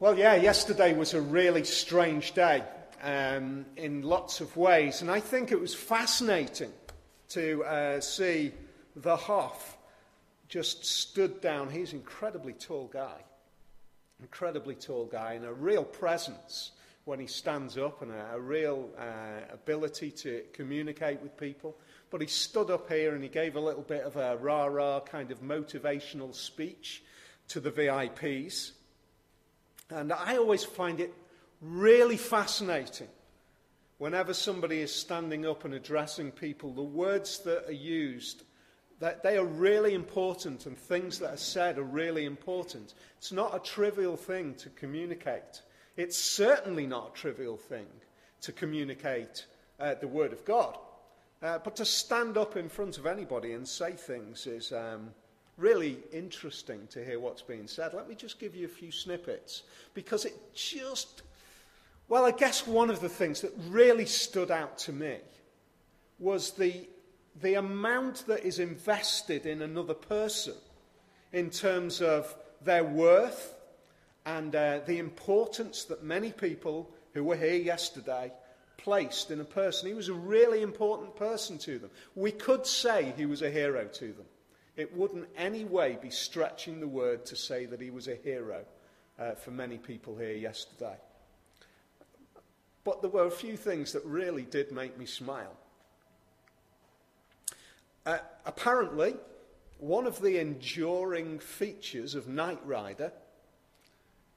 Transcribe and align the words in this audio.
Well, 0.00 0.16
yeah, 0.16 0.36
yesterday 0.36 0.94
was 0.94 1.14
a 1.14 1.20
really 1.20 1.64
strange 1.64 2.30
day 2.30 2.62
um, 3.02 3.66
in 3.76 4.02
lots 4.02 4.40
of 4.40 4.56
ways, 4.56 5.02
and 5.02 5.10
I 5.10 5.18
think 5.18 5.50
it 5.50 5.60
was 5.60 5.74
fascinating 5.74 6.70
to 7.30 7.64
uh, 7.64 8.00
see 8.00 8.52
the 8.94 9.16
Hoff 9.16 9.76
just 10.48 10.84
stood 10.84 11.40
down. 11.40 11.68
He's 11.68 11.94
an 11.94 11.98
incredibly 11.98 12.52
tall 12.52 12.86
guy, 12.86 13.24
incredibly 14.20 14.76
tall 14.76 15.06
guy, 15.06 15.32
and 15.32 15.44
a 15.44 15.52
real 15.52 15.82
presence 15.82 16.70
when 17.04 17.18
he 17.18 17.26
stands 17.26 17.76
up, 17.76 18.00
and 18.00 18.12
a, 18.12 18.34
a 18.34 18.40
real 18.40 18.90
uh, 18.96 19.52
ability 19.52 20.12
to 20.12 20.44
communicate 20.52 21.20
with 21.20 21.36
people. 21.36 21.76
But 22.10 22.20
he 22.20 22.28
stood 22.28 22.70
up 22.70 22.88
here 22.88 23.16
and 23.16 23.22
he 23.24 23.28
gave 23.28 23.56
a 23.56 23.60
little 23.60 23.82
bit 23.82 24.04
of 24.04 24.14
a 24.14 24.36
rah 24.36 24.66
rah 24.66 25.00
kind 25.00 25.32
of 25.32 25.42
motivational 25.42 26.32
speech 26.32 27.02
to 27.48 27.58
the 27.58 27.72
VIPs. 27.72 28.74
And 29.90 30.12
I 30.12 30.36
always 30.36 30.64
find 30.64 31.00
it 31.00 31.14
really 31.60 32.16
fascinating 32.16 33.08
whenever 33.98 34.32
somebody 34.32 34.80
is 34.80 34.94
standing 34.94 35.44
up 35.44 35.64
and 35.64 35.74
addressing 35.74 36.30
people, 36.30 36.72
the 36.72 36.82
words 36.82 37.40
that 37.40 37.68
are 37.68 37.72
used, 37.72 38.44
that 39.00 39.22
they 39.22 39.36
are 39.36 39.44
really 39.44 39.94
important 39.94 40.66
and 40.66 40.76
things 40.76 41.18
that 41.18 41.34
are 41.34 41.36
said 41.36 41.78
are 41.78 41.84
really 41.84 42.24
important. 42.24 42.94
It's 43.18 43.32
not 43.32 43.54
a 43.54 43.60
trivial 43.60 44.16
thing 44.16 44.54
to 44.56 44.70
communicate. 44.70 45.62
It's 45.96 46.16
certainly 46.16 46.86
not 46.86 47.10
a 47.10 47.20
trivial 47.20 47.56
thing 47.56 47.86
to 48.42 48.52
communicate 48.52 49.46
uh, 49.80 49.94
the 49.94 50.08
Word 50.08 50.32
of 50.32 50.44
God. 50.44 50.78
Uh, 51.42 51.58
but 51.58 51.76
to 51.76 51.84
stand 51.84 52.36
up 52.36 52.56
in 52.56 52.68
front 52.68 52.98
of 52.98 53.06
anybody 53.06 53.52
and 53.52 53.66
say 53.66 53.92
things 53.92 54.46
is, 54.46 54.72
um, 54.72 55.10
really 55.58 55.98
interesting 56.12 56.86
to 56.90 57.04
hear 57.04 57.20
what's 57.20 57.42
being 57.42 57.66
said. 57.66 57.92
Let 57.92 58.08
me 58.08 58.14
just 58.14 58.38
give 58.38 58.54
you 58.54 58.64
a 58.64 58.70
few 58.70 58.92
snippets 58.92 59.64
because 59.92 60.24
it 60.24 60.54
just, 60.54 61.22
well, 62.08 62.24
I 62.24 62.30
guess 62.30 62.66
one 62.66 62.90
of 62.90 63.00
the 63.00 63.08
things 63.08 63.40
that 63.42 63.52
really 63.68 64.06
stood 64.06 64.50
out 64.50 64.78
to 64.78 64.92
me 64.92 65.16
was 66.20 66.52
the, 66.52 66.88
the 67.42 67.54
amount 67.54 68.26
that 68.28 68.44
is 68.44 68.60
invested 68.60 69.46
in 69.46 69.62
another 69.62 69.94
person 69.94 70.54
in 71.32 71.50
terms 71.50 72.00
of 72.00 72.34
their 72.62 72.84
worth 72.84 73.54
and 74.24 74.54
uh, 74.54 74.80
the 74.86 74.98
importance 74.98 75.84
that 75.84 76.04
many 76.04 76.32
people 76.32 76.88
who 77.14 77.24
were 77.24 77.36
here 77.36 77.56
yesterday 77.56 78.32
placed 78.76 79.30
in 79.30 79.40
a 79.40 79.44
person. 79.44 79.88
He 79.88 79.94
was 79.94 80.08
a 80.08 80.14
really 80.14 80.62
important 80.62 81.16
person 81.16 81.58
to 81.58 81.78
them. 81.78 81.90
We 82.14 82.30
could 82.30 82.66
say 82.66 83.12
he 83.16 83.26
was 83.26 83.42
a 83.42 83.50
hero 83.50 83.84
to 83.84 84.06
them. 84.12 84.26
It 84.78 84.96
wouldn't 84.96 85.28
any 85.36 85.64
way 85.64 85.98
be 86.00 86.08
stretching 86.08 86.78
the 86.78 86.86
word 86.86 87.26
to 87.26 87.36
say 87.36 87.66
that 87.66 87.80
he 87.80 87.90
was 87.90 88.06
a 88.06 88.14
hero 88.14 88.64
uh, 89.18 89.32
for 89.32 89.50
many 89.50 89.76
people 89.76 90.16
here 90.16 90.36
yesterday. 90.36 90.96
But 92.84 93.02
there 93.02 93.10
were 93.10 93.26
a 93.26 93.30
few 93.30 93.56
things 93.56 93.92
that 93.92 94.04
really 94.04 94.44
did 94.44 94.70
make 94.70 94.96
me 94.96 95.04
smile. 95.04 95.56
Uh, 98.06 98.18
apparently, 98.46 99.16
one 99.78 100.06
of 100.06 100.22
the 100.22 100.38
enduring 100.38 101.40
features 101.40 102.14
of 102.14 102.28
Knight 102.28 102.64
Rider 102.64 103.12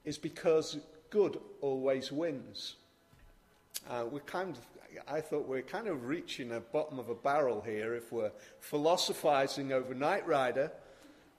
is 0.03 0.17
because 0.17 0.79
good 1.11 1.39
always 1.61 2.11
wins. 2.11 2.77
Uh, 3.87 4.05
we're 4.09 4.21
kind 4.21 4.57
of 4.57 4.63
I 5.07 5.21
thought 5.21 5.47
we're 5.47 5.61
kind 5.61 5.87
of 5.87 6.05
reaching 6.05 6.49
the 6.49 6.59
bottom 6.59 6.99
of 6.99 7.09
a 7.09 7.15
barrel 7.15 7.61
here 7.61 7.95
if 7.95 8.11
we're 8.11 8.31
philosophizing 8.59 9.71
over 9.71 9.93
Knight 9.93 10.27
Rider. 10.27 10.71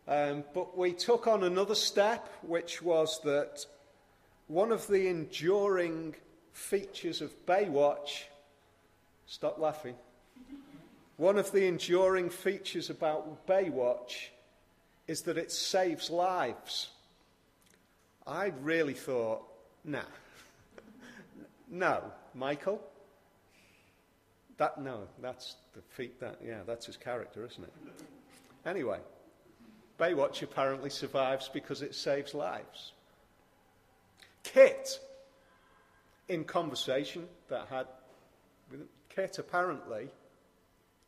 Um, 0.09 0.45
but 0.55 0.77
we 0.77 0.93
took 0.93 1.27
on 1.27 1.45
another 1.45 1.75
step, 1.75 2.29
which 2.43 2.83
was 2.83 3.21
that 3.25 3.65
one 4.49 4.73
of 4.73 4.87
the 4.87 5.09
enduring 5.09 6.15
features 6.53 7.21
of 7.21 7.47
Baywatch, 7.47 8.25
stop 9.27 9.59
laughing, 9.59 9.95
one 11.17 11.39
of 11.39 11.53
the 11.53 11.67
enduring 11.67 12.31
features 12.31 12.91
about 12.91 13.47
Baywatch 13.47 14.29
is 15.07 15.23
that 15.23 15.39
it 15.39 15.53
saves 15.53 16.11
lives. 16.11 16.91
I 18.27 18.53
really 18.63 18.95
thought, 18.95 19.43
nah. 19.85 20.01
no, 21.71 22.03
Michael, 22.35 22.83
that, 24.59 24.81
no, 24.81 25.09
that's 25.21 25.57
the 25.75 25.81
feet, 25.81 26.21
that, 26.21 26.39
yeah, 26.45 26.61
that's 26.67 26.87
his 26.87 26.97
character, 26.97 27.45
isn't 27.45 27.65
it? 27.65 27.73
Anyway, 28.67 28.99
Baywatch 29.99 30.43
apparently 30.43 30.91
survives 30.91 31.49
because 31.49 31.83
it 31.83 31.95
saves 31.95 32.35
lives. 32.35 32.93
KITT, 34.45 35.01
in 36.29 36.45
conversation 36.45 37.27
that 37.49 37.67
had 37.69 37.87
with 38.71 38.87
KITT, 39.15 39.39
apparently 39.39 40.09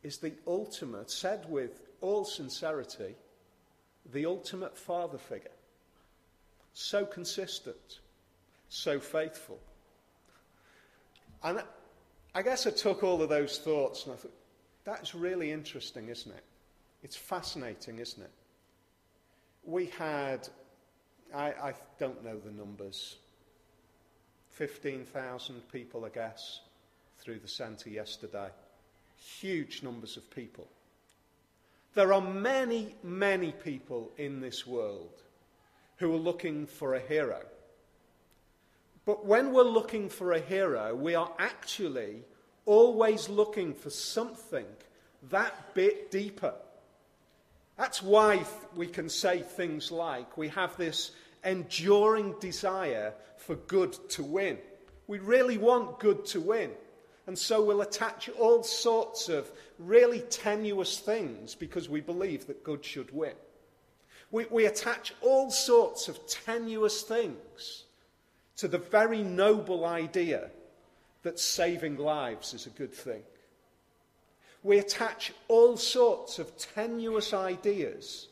is 0.03 0.19
the 0.19 0.33
ultimate, 0.47 1.11
said 1.11 1.49
with 1.49 1.83
all 2.01 2.25
sincerity, 2.25 3.15
the 4.13 4.27
ultimate 4.27 4.77
father 4.77 5.19
figure. 5.19 5.51
So 6.75 7.07
consistent, 7.07 8.01
so 8.69 9.01
faithful. 9.01 9.59
And 11.43 11.63
I 12.35 12.43
guess 12.43 12.67
I 12.67 12.71
took 12.71 13.05
all 13.05 13.23
of 13.23 13.29
those 13.29 13.59
thoughts 13.59 14.05
and 14.05 14.15
I 14.15 14.17
thought, 14.17 14.35
that's 14.85 15.15
really 15.15 15.53
interesting, 15.53 16.09
isn't 16.09 16.31
it? 16.31 16.45
It's 17.03 17.17
fascinating, 17.17 17.99
isn't 17.99 18.23
it? 18.23 18.31
We 19.65 19.87
had, 19.87 20.49
I, 21.35 21.47
I 21.47 21.75
don't 21.99 22.25
know 22.25 22.39
the 22.39 22.51
numbers, 22.51 23.17
15,000 24.51 25.63
people, 25.73 26.05
I 26.05 26.09
guess, 26.09 26.61
through 27.19 27.39
the 27.39 27.49
centre 27.49 27.89
yesterday. 27.89 28.49
Huge 29.17 29.83
numbers 29.83 30.17
of 30.17 30.29
people. 30.31 30.67
There 31.95 32.13
are 32.13 32.21
many, 32.21 32.97
many 33.03 33.53
people 33.53 34.11
in 34.19 34.41
this 34.41 34.67
world 34.67 35.23
who 35.99 36.13
are 36.13 36.19
looking 36.19 36.67
for 36.67 36.95
a 36.95 37.01
hero. 37.01 37.41
But 39.07 39.27
when 39.27 39.53
we're 39.53 39.63
looking 39.63 40.09
for 40.09 40.33
a 40.33 40.41
hero, 40.41 40.95
we 40.95 41.15
are 41.15 41.31
actually 41.39 42.23
always 42.65 43.29
looking 43.29 43.75
for 43.75 43.91
something 43.91 44.65
that 45.31 45.75
bit 45.75 46.11
deeper. 46.11 46.55
That's 47.77 48.03
why 48.03 48.45
we 48.75 48.87
can 48.87 49.09
say 49.09 49.41
things 49.41 49.91
like 49.91 50.37
we 50.37 50.49
have 50.49 50.77
this 50.77 51.13
enduring 51.45 52.35
desire 52.41 53.13
for 53.37 53.57
good 53.57 53.93
to 54.11 54.23
win. 54.23 54.59
We 55.07 55.19
really 55.19 55.59
want 55.59 55.99
good 55.99 56.25
to 56.27 56.41
win. 56.41 56.71
And 57.27 57.39
so 57.39 57.63
we'll 57.63 57.81
attach 57.81 58.29
all 58.31 58.63
sorts 58.63 59.29
of 59.29 59.51
really 59.79 60.21
tenuous 60.21 60.99
things 60.99 61.55
because 61.55 61.89
we 61.89 62.01
believe 62.01 62.47
that 62.47 62.65
good 62.65 62.85
should 62.85 63.15
win. 63.15 63.35
We, 64.31 64.47
we 64.51 64.67
attach 64.67 65.15
all 65.21 65.51
sorts 65.51 66.09
of 66.09 66.27
tenuous 66.27 67.03
things 67.03 67.85
to 68.57 68.69
the 68.69 68.79
very 68.79 69.23
noble 69.23 69.85
idea 69.85 70.51
that 71.23 71.41
saving 71.41 71.97
lives 71.97 72.55
is 72.55 72.67
a 72.67 72.71
good 72.71 72.93
thing. 72.93 73.23
We 74.63 74.79
attach 74.79 75.33
all 75.49 75.77
sorts 75.77 76.39
of 76.39 76.57
tenuous 76.57 77.35
ideas 77.35 78.29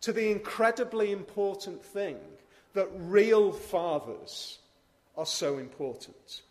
to 0.00 0.12
the 0.12 0.30
incredibly 0.30 1.12
important 1.12 1.84
thing 1.84 2.16
that 2.74 2.88
real 2.94 3.52
fathers 3.52 4.58
are 5.16 5.26
so 5.26 5.58
important. 5.58 6.42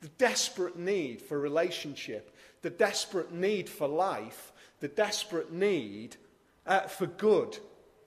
The 0.00 0.08
desperate 0.18 0.78
need 0.78 1.22
for 1.22 1.38
relationship, 1.38 2.34
the 2.62 2.70
desperate 2.70 3.32
need 3.32 3.68
for 3.68 3.88
life, 3.88 4.52
the 4.80 4.88
desperate 4.88 5.52
need 5.52 6.16
uh, 6.66 6.80
for 6.80 7.06
good 7.06 7.58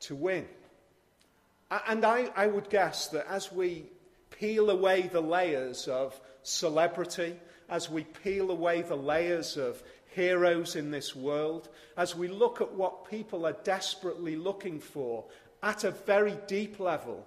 to 0.01 0.16
win. 0.16 0.47
And 1.71 2.03
I, 2.03 2.29
I 2.35 2.47
would 2.47 2.69
guess 2.69 3.07
that 3.07 3.27
as 3.29 3.51
we 3.51 3.85
peel 4.31 4.69
away 4.69 5.03
the 5.03 5.21
layers 5.21 5.87
of 5.87 6.19
celebrity, 6.43 7.35
as 7.69 7.89
we 7.89 8.03
peel 8.03 8.49
away 8.51 8.81
the 8.81 8.95
layers 8.95 9.57
of 9.57 9.83
heroes 10.07 10.75
in 10.75 10.89
this 10.91 11.16
world, 11.16 11.69
as 11.95 12.16
we 12.16 12.27
look 12.27 12.61
at 12.61 12.71
what 12.73 13.09
people 13.09 13.45
are 13.45 13.57
desperately 13.63 14.35
looking 14.35 14.79
for 14.79 15.25
at 15.61 15.83
a 15.83 15.91
very 15.91 16.37
deep 16.47 16.79
level, 16.79 17.25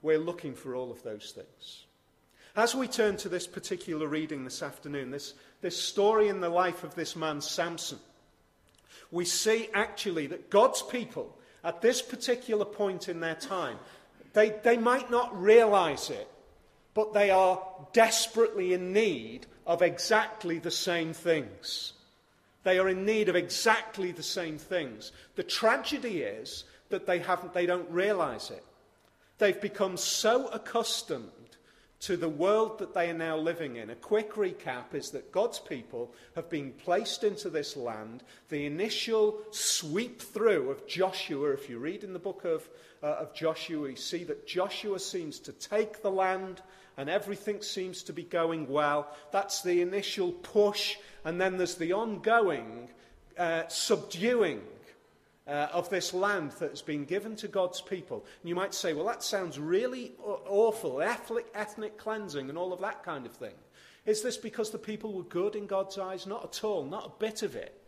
we're 0.00 0.18
looking 0.18 0.54
for 0.54 0.74
all 0.74 0.90
of 0.90 1.02
those 1.02 1.32
things. 1.32 1.84
As 2.54 2.74
we 2.74 2.86
turn 2.86 3.16
to 3.18 3.28
this 3.28 3.46
particular 3.46 4.06
reading 4.06 4.44
this 4.44 4.62
afternoon, 4.62 5.10
this, 5.10 5.34
this 5.60 5.80
story 5.80 6.28
in 6.28 6.40
the 6.40 6.48
life 6.48 6.84
of 6.84 6.94
this 6.94 7.16
man, 7.16 7.40
Samson, 7.40 7.98
we 9.10 9.24
see 9.24 9.68
actually 9.72 10.26
that 10.28 10.50
God's 10.50 10.82
people, 10.82 11.36
at 11.64 11.80
this 11.80 12.02
particular 12.02 12.64
point 12.64 13.08
in 13.08 13.20
their 13.20 13.34
time, 13.34 13.78
they, 14.32 14.50
they 14.62 14.76
might 14.76 15.10
not 15.10 15.40
realize 15.40 16.10
it, 16.10 16.28
but 16.94 17.12
they 17.12 17.30
are 17.30 17.62
desperately 17.92 18.72
in 18.72 18.92
need 18.92 19.46
of 19.66 19.82
exactly 19.82 20.58
the 20.58 20.70
same 20.70 21.12
things. 21.12 21.92
They 22.64 22.78
are 22.78 22.88
in 22.88 23.04
need 23.04 23.28
of 23.28 23.36
exactly 23.36 24.12
the 24.12 24.22
same 24.22 24.58
things. 24.58 25.12
The 25.34 25.42
tragedy 25.42 26.22
is 26.22 26.64
that 26.90 27.06
they, 27.06 27.18
haven't, 27.18 27.54
they 27.54 27.66
don't 27.66 27.90
realize 27.90 28.50
it. 28.50 28.64
They've 29.38 29.60
become 29.60 29.96
so 29.96 30.46
accustomed 30.48 31.30
to 32.02 32.16
the 32.16 32.28
world 32.28 32.80
that 32.80 32.94
they 32.94 33.08
are 33.08 33.14
now 33.14 33.36
living 33.36 33.76
in. 33.76 33.90
A 33.90 33.94
quick 33.94 34.32
recap 34.32 34.92
is 34.92 35.10
that 35.10 35.30
God's 35.30 35.60
people 35.60 36.12
have 36.34 36.50
been 36.50 36.72
placed 36.72 37.22
into 37.22 37.48
this 37.48 37.76
land. 37.76 38.24
The 38.48 38.66
initial 38.66 39.38
sweep 39.52 40.20
through 40.20 40.70
of 40.70 40.86
Joshua, 40.88 41.52
if 41.52 41.70
you 41.70 41.78
read 41.78 42.02
in 42.02 42.12
the 42.12 42.18
book 42.18 42.44
of, 42.44 42.68
uh, 43.04 43.06
of 43.06 43.34
Joshua, 43.34 43.88
you 43.88 43.96
see 43.96 44.24
that 44.24 44.48
Joshua 44.48 44.98
seems 44.98 45.38
to 45.40 45.52
take 45.52 46.02
the 46.02 46.10
land 46.10 46.60
and 46.96 47.08
everything 47.08 47.62
seems 47.62 48.02
to 48.02 48.12
be 48.12 48.24
going 48.24 48.68
well. 48.68 49.06
That's 49.30 49.62
the 49.62 49.80
initial 49.80 50.32
push, 50.32 50.96
and 51.24 51.40
then 51.40 51.56
there's 51.56 51.76
the 51.76 51.92
ongoing 51.92 52.88
uh, 53.38 53.68
subduing 53.68 54.60
uh, 55.46 55.68
of 55.72 55.90
this 55.90 56.14
land 56.14 56.52
that 56.52 56.70
has 56.70 56.82
been 56.82 57.04
given 57.04 57.36
to 57.36 57.48
God's 57.48 57.80
people. 57.80 58.24
And 58.40 58.48
you 58.48 58.54
might 58.54 58.74
say, 58.74 58.92
well, 58.92 59.06
that 59.06 59.22
sounds 59.22 59.58
really 59.58 60.12
awful, 60.20 61.02
ethnic, 61.02 61.46
ethnic 61.54 61.98
cleansing 61.98 62.48
and 62.48 62.56
all 62.56 62.72
of 62.72 62.80
that 62.80 63.02
kind 63.02 63.26
of 63.26 63.32
thing. 63.32 63.54
Is 64.06 64.22
this 64.22 64.36
because 64.36 64.70
the 64.70 64.78
people 64.78 65.12
were 65.12 65.22
good 65.22 65.54
in 65.54 65.66
God's 65.66 65.98
eyes? 65.98 66.26
Not 66.26 66.44
at 66.44 66.64
all, 66.64 66.84
not 66.84 67.06
a 67.06 67.20
bit 67.20 67.42
of 67.42 67.54
it. 67.56 67.78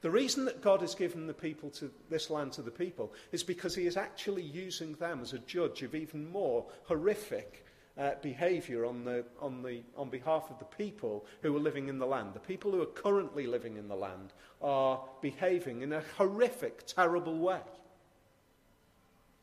The 0.00 0.10
reason 0.10 0.44
that 0.44 0.62
God 0.62 0.80
has 0.80 0.94
given 0.94 1.26
the 1.26 1.34
people 1.34 1.70
to 1.70 1.90
this 2.08 2.30
land 2.30 2.52
to 2.52 2.62
the 2.62 2.70
people 2.70 3.12
is 3.32 3.42
because 3.42 3.74
he 3.74 3.86
is 3.86 3.96
actually 3.96 4.42
using 4.42 4.92
them 4.94 5.20
as 5.20 5.32
a 5.32 5.40
judge 5.40 5.82
of 5.82 5.96
even 5.96 6.30
more 6.30 6.64
horrific 6.84 7.64
uh, 7.98 8.12
behaviour 8.22 8.86
on, 8.86 9.04
the, 9.04 9.24
on, 9.40 9.62
the, 9.62 9.80
on 9.96 10.08
behalf 10.08 10.50
of 10.50 10.58
the 10.58 10.64
people 10.64 11.26
who 11.42 11.54
are 11.56 11.60
living 11.60 11.88
in 11.88 11.98
the 11.98 12.06
land. 12.06 12.32
The 12.32 12.40
people 12.40 12.70
who 12.70 12.80
are 12.80 12.86
currently 12.86 13.46
living 13.46 13.76
in 13.76 13.88
the 13.88 13.96
land 13.96 14.32
are 14.62 15.00
behaving 15.20 15.82
in 15.82 15.92
a 15.92 16.02
horrific, 16.16 16.86
terrible 16.86 17.38
way. 17.38 17.60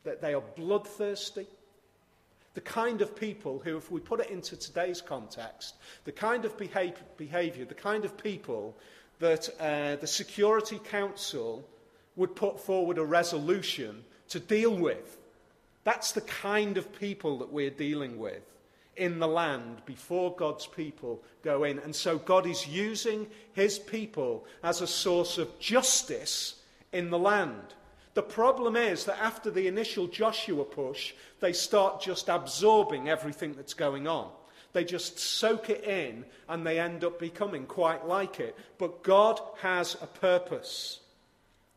That 0.04 0.22
they 0.22 0.34
are 0.34 0.42
bloodthirsty. 0.56 1.46
The 2.54 2.60
kind 2.62 3.02
of 3.02 3.14
people 3.14 3.60
who, 3.62 3.76
if 3.76 3.90
we 3.90 4.00
put 4.00 4.20
it 4.20 4.30
into 4.30 4.56
today's 4.56 5.02
context, 5.02 5.74
the 6.04 6.12
kind 6.12 6.46
of 6.46 6.56
behaviour, 6.56 7.66
the 7.66 7.74
kind 7.74 8.06
of 8.06 8.16
people 8.16 8.74
that 9.18 9.48
uh, 9.60 9.96
the 9.96 10.06
Security 10.06 10.78
Council 10.78 11.68
would 12.16 12.34
put 12.34 12.58
forward 12.58 12.96
a 12.96 13.04
resolution 13.04 14.02
to 14.28 14.40
deal 14.40 14.74
with 14.74 15.18
that's 15.86 16.10
the 16.10 16.20
kind 16.20 16.78
of 16.78 16.98
people 16.98 17.38
that 17.38 17.52
we're 17.52 17.70
dealing 17.70 18.18
with 18.18 18.42
in 18.96 19.20
the 19.20 19.28
land 19.28 19.82
before 19.86 20.34
God's 20.34 20.66
people 20.66 21.22
go 21.44 21.62
in. 21.62 21.78
And 21.78 21.94
so 21.94 22.18
God 22.18 22.44
is 22.44 22.66
using 22.66 23.28
his 23.52 23.78
people 23.78 24.46
as 24.64 24.80
a 24.80 24.86
source 24.88 25.38
of 25.38 25.60
justice 25.60 26.56
in 26.92 27.10
the 27.10 27.20
land. 27.20 27.74
The 28.14 28.24
problem 28.24 28.74
is 28.74 29.04
that 29.04 29.22
after 29.22 29.48
the 29.48 29.68
initial 29.68 30.08
Joshua 30.08 30.64
push, 30.64 31.14
they 31.38 31.52
start 31.52 32.02
just 32.02 32.28
absorbing 32.28 33.08
everything 33.08 33.54
that's 33.54 33.74
going 33.74 34.08
on. 34.08 34.28
They 34.72 34.82
just 34.82 35.20
soak 35.20 35.70
it 35.70 35.84
in 35.84 36.24
and 36.48 36.66
they 36.66 36.80
end 36.80 37.04
up 37.04 37.20
becoming 37.20 37.64
quite 37.64 38.08
like 38.08 38.40
it. 38.40 38.58
But 38.78 39.04
God 39.04 39.38
has 39.62 39.96
a 40.02 40.08
purpose. 40.08 40.98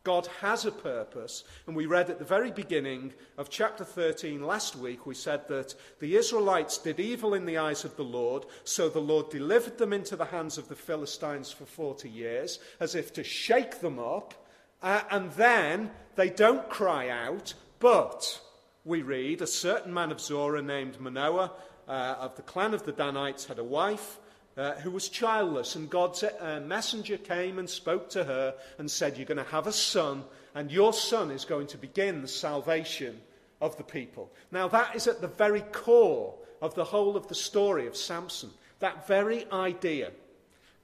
God 0.03 0.27
has 0.41 0.65
a 0.65 0.71
purpose. 0.71 1.43
And 1.67 1.75
we 1.75 1.85
read 1.85 2.09
at 2.09 2.19
the 2.19 2.25
very 2.25 2.51
beginning 2.51 3.13
of 3.37 3.49
chapter 3.49 3.83
13 3.83 4.45
last 4.45 4.75
week, 4.75 5.05
we 5.05 5.15
said 5.15 5.47
that 5.49 5.75
the 5.99 6.15
Israelites 6.15 6.77
did 6.77 6.99
evil 6.99 7.33
in 7.33 7.45
the 7.45 7.57
eyes 7.57 7.83
of 7.83 7.95
the 7.95 8.03
Lord, 8.03 8.45
so 8.63 8.89
the 8.89 8.99
Lord 8.99 9.29
delivered 9.29 9.77
them 9.77 9.93
into 9.93 10.15
the 10.15 10.25
hands 10.25 10.57
of 10.57 10.69
the 10.69 10.75
Philistines 10.75 11.51
for 11.51 11.65
40 11.65 12.09
years, 12.09 12.59
as 12.79 12.95
if 12.95 13.13
to 13.13 13.23
shake 13.23 13.81
them 13.81 13.99
up. 13.99 14.33
Uh, 14.81 15.01
and 15.11 15.31
then 15.33 15.91
they 16.15 16.29
don't 16.29 16.69
cry 16.69 17.09
out, 17.09 17.53
but 17.79 18.41
we 18.85 19.01
read 19.01 19.41
a 19.41 19.47
certain 19.47 19.93
man 19.93 20.11
of 20.11 20.21
Zorah 20.21 20.61
named 20.61 20.99
Manoah 20.99 21.51
uh, 21.89 22.15
of 22.19 22.35
the 22.35 22.41
clan 22.43 22.73
of 22.73 22.83
the 22.83 22.91
Danites 22.91 23.45
had 23.45 23.59
a 23.59 23.63
wife 23.63 24.19
uh, 24.57 24.73
who 24.75 24.91
was 24.91 25.09
childless, 25.09 25.75
and 25.75 25.89
God's 25.89 26.23
uh, 26.23 26.61
messenger 26.65 27.17
came 27.17 27.59
and 27.59 27.69
spoke 27.69 28.09
to 28.11 28.23
her 28.23 28.55
and 28.77 28.89
said, 28.89 29.17
You're 29.17 29.25
going 29.25 29.37
to 29.37 29.43
have 29.43 29.67
a 29.67 29.71
son, 29.71 30.23
and 30.55 30.71
your 30.71 30.93
son 30.93 31.31
is 31.31 31.45
going 31.45 31.67
to 31.67 31.77
begin 31.77 32.21
the 32.21 32.27
salvation 32.27 33.19
of 33.61 33.77
the 33.77 33.83
people. 33.83 34.31
Now, 34.51 34.67
that 34.69 34.95
is 34.95 35.07
at 35.07 35.21
the 35.21 35.27
very 35.27 35.61
core 35.61 36.35
of 36.61 36.75
the 36.75 36.83
whole 36.83 37.15
of 37.15 37.27
the 37.27 37.35
story 37.35 37.87
of 37.87 37.95
Samson. 37.95 38.49
That 38.79 39.07
very 39.07 39.49
idea. 39.51 40.11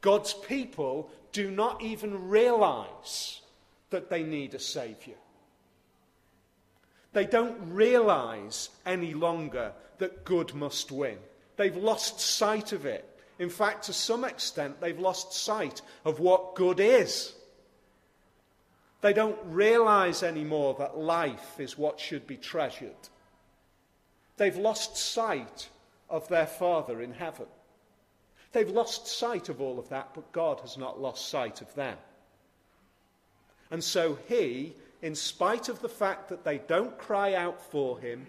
God's 0.01 0.33
people 0.33 1.09
do 1.31 1.49
not 1.49 1.81
even 1.81 2.29
realize 2.29 3.41
that 3.89 4.09
they 4.09 4.23
need 4.23 4.53
a 4.53 4.59
savior. 4.59 5.15
They 7.13 7.25
don't 7.25 7.57
realize 7.73 8.69
any 8.85 9.13
longer 9.13 9.71
that 9.99 10.25
good 10.25 10.53
must 10.53 10.91
win. 10.91 11.17
They've 11.55 11.75
lost 11.75 12.19
sight 12.19 12.73
of 12.73 12.85
it. 12.85 13.09
In 13.37 13.49
fact, 13.49 13.83
to 13.85 13.93
some 13.93 14.23
extent, 14.23 14.79
they've 14.79 14.99
lost 14.99 15.33
sight 15.33 15.81
of 16.05 16.19
what 16.19 16.55
good 16.55 16.79
is. 16.79 17.33
They 19.01 19.13
don't 19.13 19.37
realize 19.45 20.23
anymore 20.23 20.75
that 20.79 20.97
life 20.97 21.59
is 21.59 21.77
what 21.77 21.99
should 21.99 22.25
be 22.25 22.37
treasured. 22.37 22.95
They've 24.37 24.57
lost 24.57 24.97
sight 24.97 25.69
of 26.09 26.27
their 26.27 26.47
Father 26.47 27.01
in 27.01 27.13
heaven. 27.13 27.47
They've 28.51 28.69
lost 28.69 29.07
sight 29.07 29.49
of 29.49 29.59
all 29.59 29.79
of 29.79 29.89
that, 29.89 30.11
but 30.13 30.31
God 30.31 30.61
has 30.61 30.77
not 30.77 31.01
lost 31.01 31.29
sight 31.29 31.61
of 31.61 31.73
them. 31.75 31.97
And 33.69 33.83
so 33.83 34.17
He, 34.27 34.73
in 35.01 35.13
spite 35.13 35.67
of 35.67 35.81
the 35.81 35.89
fact 35.89 36.29
that 36.29 36.45
they 36.45 36.59
don't 36.59 36.97
cry 36.97 37.33
out 37.33 37.61
for 37.61 37.99
Him, 37.99 38.25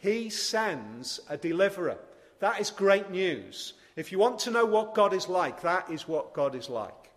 He 0.00 0.30
sends 0.30 1.20
a 1.28 1.36
deliverer. 1.36 1.98
That 2.38 2.60
is 2.60 2.70
great 2.70 3.10
news. 3.10 3.74
If 3.96 4.10
you 4.10 4.18
want 4.18 4.40
to 4.40 4.50
know 4.50 4.64
what 4.64 4.94
God 4.94 5.14
is 5.14 5.28
like, 5.28 5.62
that 5.62 5.90
is 5.90 6.08
what 6.08 6.34
God 6.34 6.54
is 6.54 6.68
like. 6.68 7.12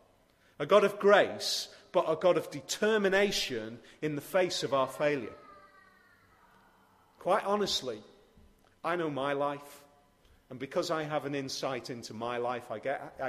A 0.59 0.65
God 0.65 0.83
of 0.83 0.99
grace, 0.99 1.69
but 1.91 2.05
a 2.07 2.15
God 2.15 2.37
of 2.37 2.51
determination 2.51 3.79
in 4.01 4.15
the 4.15 4.21
face 4.21 4.63
of 4.63 4.73
our 4.73 4.87
failure. 4.87 5.33
Quite 7.19 7.45
honestly, 7.45 7.99
I 8.83 8.95
know 8.95 9.09
my 9.09 9.33
life, 9.33 9.83
and 10.49 10.59
because 10.59 10.91
I 10.91 11.03
have 11.03 11.25
an 11.25 11.35
insight 11.35 11.89
into 11.89 12.13
my 12.13 12.37
life, 12.37 12.71
I, 12.71 12.79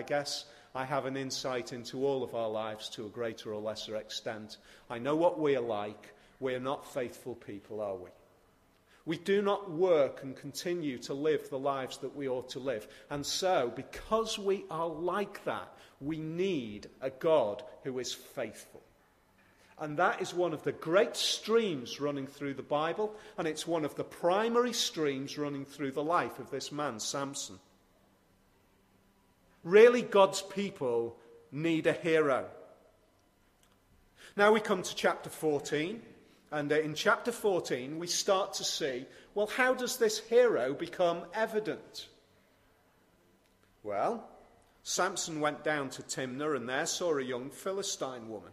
guess 0.02 0.44
I 0.74 0.84
have 0.84 1.06
an 1.06 1.16
insight 1.16 1.72
into 1.72 2.06
all 2.06 2.22
of 2.22 2.34
our 2.34 2.48
lives 2.48 2.88
to 2.90 3.06
a 3.06 3.10
greater 3.10 3.52
or 3.52 3.60
lesser 3.60 3.96
extent. 3.96 4.58
I 4.88 4.98
know 4.98 5.16
what 5.16 5.40
we're 5.40 5.60
like. 5.60 6.14
We're 6.38 6.60
not 6.60 6.92
faithful 6.92 7.34
people, 7.34 7.80
are 7.80 7.96
we? 7.96 8.10
We 9.08 9.16
do 9.16 9.40
not 9.40 9.70
work 9.70 10.22
and 10.22 10.36
continue 10.36 10.98
to 10.98 11.14
live 11.14 11.48
the 11.48 11.58
lives 11.58 11.96
that 11.98 12.14
we 12.14 12.28
ought 12.28 12.50
to 12.50 12.58
live. 12.58 12.86
And 13.08 13.24
so, 13.24 13.72
because 13.74 14.38
we 14.38 14.66
are 14.70 14.86
like 14.86 15.42
that, 15.46 15.72
we 15.98 16.18
need 16.18 16.90
a 17.00 17.08
God 17.08 17.62
who 17.84 18.00
is 18.00 18.12
faithful. 18.12 18.82
And 19.78 19.96
that 19.96 20.20
is 20.20 20.34
one 20.34 20.52
of 20.52 20.62
the 20.62 20.72
great 20.72 21.16
streams 21.16 22.02
running 22.02 22.26
through 22.26 22.52
the 22.52 22.62
Bible, 22.62 23.14
and 23.38 23.48
it's 23.48 23.66
one 23.66 23.86
of 23.86 23.94
the 23.94 24.04
primary 24.04 24.74
streams 24.74 25.38
running 25.38 25.64
through 25.64 25.92
the 25.92 26.04
life 26.04 26.38
of 26.38 26.50
this 26.50 26.70
man, 26.70 27.00
Samson. 27.00 27.58
Really, 29.64 30.02
God's 30.02 30.42
people 30.42 31.16
need 31.50 31.86
a 31.86 31.94
hero. 31.94 32.44
Now 34.36 34.52
we 34.52 34.60
come 34.60 34.82
to 34.82 34.94
chapter 34.94 35.30
14. 35.30 36.02
And 36.50 36.72
uh, 36.72 36.80
in 36.80 36.94
chapter 36.94 37.32
14, 37.32 37.98
we 37.98 38.06
start 38.06 38.54
to 38.54 38.64
see 38.64 39.06
well, 39.34 39.46
how 39.46 39.72
does 39.72 39.98
this 39.98 40.18
hero 40.18 40.74
become 40.74 41.22
evident? 41.32 42.08
Well, 43.84 44.28
Samson 44.82 45.40
went 45.40 45.62
down 45.62 45.90
to 45.90 46.02
Timnah 46.02 46.56
and 46.56 46.68
there 46.68 46.86
saw 46.86 47.16
a 47.16 47.22
young 47.22 47.50
Philistine 47.50 48.28
woman. 48.28 48.50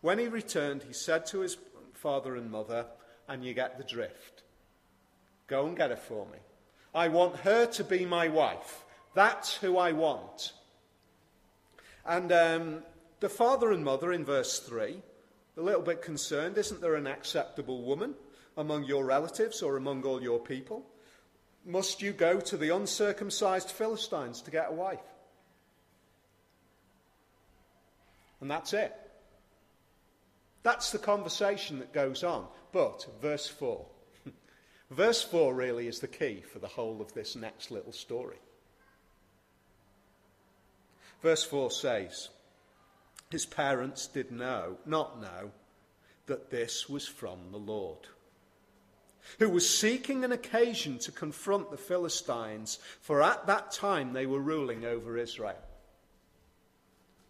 When 0.00 0.18
he 0.18 0.28
returned, 0.28 0.82
he 0.82 0.92
said 0.92 1.24
to 1.26 1.40
his 1.40 1.56
father 1.94 2.36
and 2.36 2.50
mother, 2.50 2.86
And 3.26 3.44
you 3.44 3.54
get 3.54 3.78
the 3.78 3.84
drift. 3.84 4.42
Go 5.46 5.66
and 5.66 5.76
get 5.76 5.90
her 5.90 5.96
for 5.96 6.26
me. 6.26 6.38
I 6.94 7.08
want 7.08 7.36
her 7.36 7.66
to 7.66 7.84
be 7.84 8.04
my 8.04 8.28
wife. 8.28 8.84
That's 9.14 9.56
who 9.56 9.78
I 9.78 9.92
want. 9.92 10.52
And 12.04 12.30
um, 12.32 12.82
the 13.20 13.28
father 13.28 13.72
and 13.72 13.84
mother 13.84 14.12
in 14.12 14.24
verse 14.24 14.60
3 14.60 15.00
a 15.58 15.62
little 15.62 15.82
bit 15.82 16.02
concerned. 16.02 16.56
Isn't 16.56 16.80
there 16.80 16.94
an 16.94 17.06
acceptable 17.06 17.82
woman 17.82 18.14
among 18.56 18.84
your 18.84 19.04
relatives 19.04 19.62
or 19.62 19.76
among 19.76 20.04
all 20.04 20.22
your 20.22 20.38
people? 20.38 20.86
Must 21.64 22.00
you 22.00 22.12
go 22.12 22.40
to 22.40 22.56
the 22.56 22.74
uncircumcised 22.74 23.70
Philistines 23.70 24.40
to 24.42 24.50
get 24.50 24.68
a 24.70 24.74
wife? 24.74 25.00
And 28.40 28.50
that's 28.50 28.72
it. 28.72 28.94
That's 30.62 30.92
the 30.92 30.98
conversation 30.98 31.80
that 31.80 31.92
goes 31.92 32.22
on. 32.22 32.46
But, 32.72 33.06
verse 33.20 33.48
4. 33.48 33.84
verse 34.90 35.22
4 35.22 35.54
really 35.54 35.88
is 35.88 35.98
the 35.98 36.08
key 36.08 36.42
for 36.52 36.60
the 36.60 36.68
whole 36.68 37.00
of 37.00 37.12
this 37.14 37.34
next 37.34 37.70
little 37.70 37.92
story. 37.92 38.38
Verse 41.20 41.42
4 41.42 41.70
says, 41.72 42.28
his 43.30 43.46
parents 43.46 44.06
did 44.06 44.30
know, 44.30 44.78
not 44.86 45.20
know 45.20 45.50
that 46.26 46.50
this 46.50 46.88
was 46.88 47.06
from 47.06 47.38
the 47.50 47.58
Lord. 47.58 48.08
who 49.38 49.48
was 49.48 49.68
seeking 49.68 50.24
an 50.24 50.32
occasion 50.32 50.98
to 50.98 51.12
confront 51.12 51.70
the 51.70 51.76
Philistines, 51.76 52.78
for 53.00 53.22
at 53.22 53.46
that 53.46 53.70
time 53.70 54.12
they 54.12 54.26
were 54.26 54.40
ruling 54.40 54.84
over 54.84 55.18
Israel. 55.18 55.62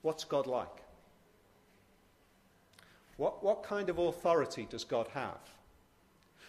What's 0.02 0.24
God 0.24 0.46
like? 0.46 0.68
What, 3.16 3.42
what 3.42 3.64
kind 3.64 3.88
of 3.88 3.98
authority 3.98 4.66
does 4.70 4.84
God 4.84 5.08
have? 5.08 5.40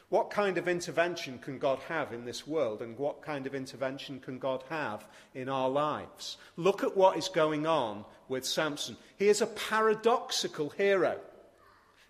What 0.09 0.31
kind 0.31 0.57
of 0.57 0.67
intervention 0.67 1.37
can 1.37 1.59
God 1.59 1.79
have 1.87 2.11
in 2.13 2.25
this 2.25 2.47
world, 2.47 2.81
and 2.81 2.97
what 2.97 3.21
kind 3.21 3.45
of 3.45 3.53
intervention 3.53 4.19
can 4.19 4.39
God 4.39 4.63
have 4.69 5.05
in 5.35 5.47
our 5.47 5.69
lives? 5.69 6.37
Look 6.57 6.83
at 6.83 6.97
what 6.97 7.17
is 7.17 7.27
going 7.27 7.67
on 7.67 8.05
with 8.27 8.43
Samson. 8.43 8.97
He 9.17 9.29
is 9.29 9.41
a 9.41 9.47
paradoxical 9.47 10.69
hero, 10.69 11.19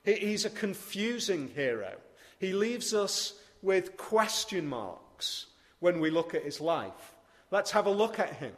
he's 0.06 0.46
a 0.46 0.50
confusing 0.50 1.50
hero. 1.54 1.94
He 2.40 2.54
leaves 2.54 2.94
us 2.94 3.34
with 3.62 3.98
question 3.98 4.66
marks 4.66 5.48
when 5.80 6.00
we 6.00 6.10
look 6.10 6.34
at 6.34 6.44
his 6.44 6.62
life. 6.62 7.14
Let's 7.52 7.72
have 7.72 7.86
a 7.86 7.92
look 7.92 8.18
at 8.18 8.34
him. 8.34 8.54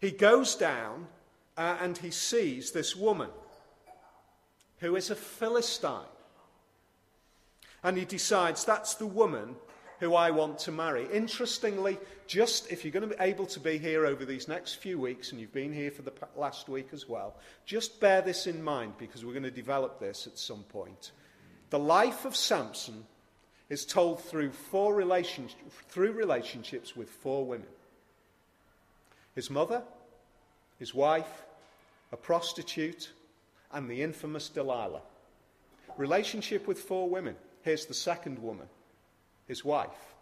He 0.00 0.12
goes 0.12 0.54
down 0.54 1.08
uh, 1.56 1.78
and 1.80 1.98
he 1.98 2.12
sees 2.12 2.70
this 2.70 2.94
woman 2.94 3.30
who 4.78 4.94
is 4.96 5.10
a 5.10 5.16
Philistine. 5.16 6.11
And 7.84 7.96
he 7.96 8.04
decides 8.04 8.64
that's 8.64 8.94
the 8.94 9.06
woman 9.06 9.56
who 10.00 10.14
I 10.14 10.30
want 10.30 10.58
to 10.60 10.72
marry. 10.72 11.06
Interestingly, 11.12 11.98
just 12.26 12.72
if 12.72 12.84
you're 12.84 12.92
going 12.92 13.08
to 13.08 13.14
be 13.14 13.22
able 13.22 13.46
to 13.46 13.60
be 13.60 13.78
here 13.78 14.04
over 14.04 14.24
these 14.24 14.48
next 14.48 14.74
few 14.74 14.98
weeks, 14.98 15.30
and 15.30 15.40
you've 15.40 15.52
been 15.52 15.72
here 15.72 15.92
for 15.92 16.02
the 16.02 16.12
last 16.36 16.68
week 16.68 16.88
as 16.92 17.08
well, 17.08 17.36
just 17.66 18.00
bear 18.00 18.20
this 18.20 18.48
in 18.48 18.62
mind 18.62 18.94
because 18.98 19.24
we're 19.24 19.32
going 19.32 19.44
to 19.44 19.50
develop 19.50 20.00
this 20.00 20.26
at 20.26 20.38
some 20.38 20.64
point. 20.64 21.12
The 21.70 21.78
life 21.78 22.24
of 22.24 22.34
Samson 22.34 23.04
is 23.68 23.86
told 23.86 24.22
through 24.24 24.50
four 24.50 24.94
relationships, 24.94 25.72
through 25.88 26.12
relationships 26.12 26.96
with 26.96 27.08
four 27.08 27.46
women 27.46 27.68
his 29.34 29.48
mother, 29.48 29.82
his 30.78 30.92
wife, 30.92 31.44
a 32.12 32.16
prostitute, 32.16 33.10
and 33.72 33.88
the 33.88 34.02
infamous 34.02 34.48
Delilah. 34.48 35.00
Relationship 35.96 36.66
with 36.66 36.80
four 36.80 37.08
women. 37.08 37.36
Here's 37.62 37.86
the 37.86 37.94
second 37.94 38.38
woman, 38.38 38.66
his 39.46 39.64
wife. 39.64 40.14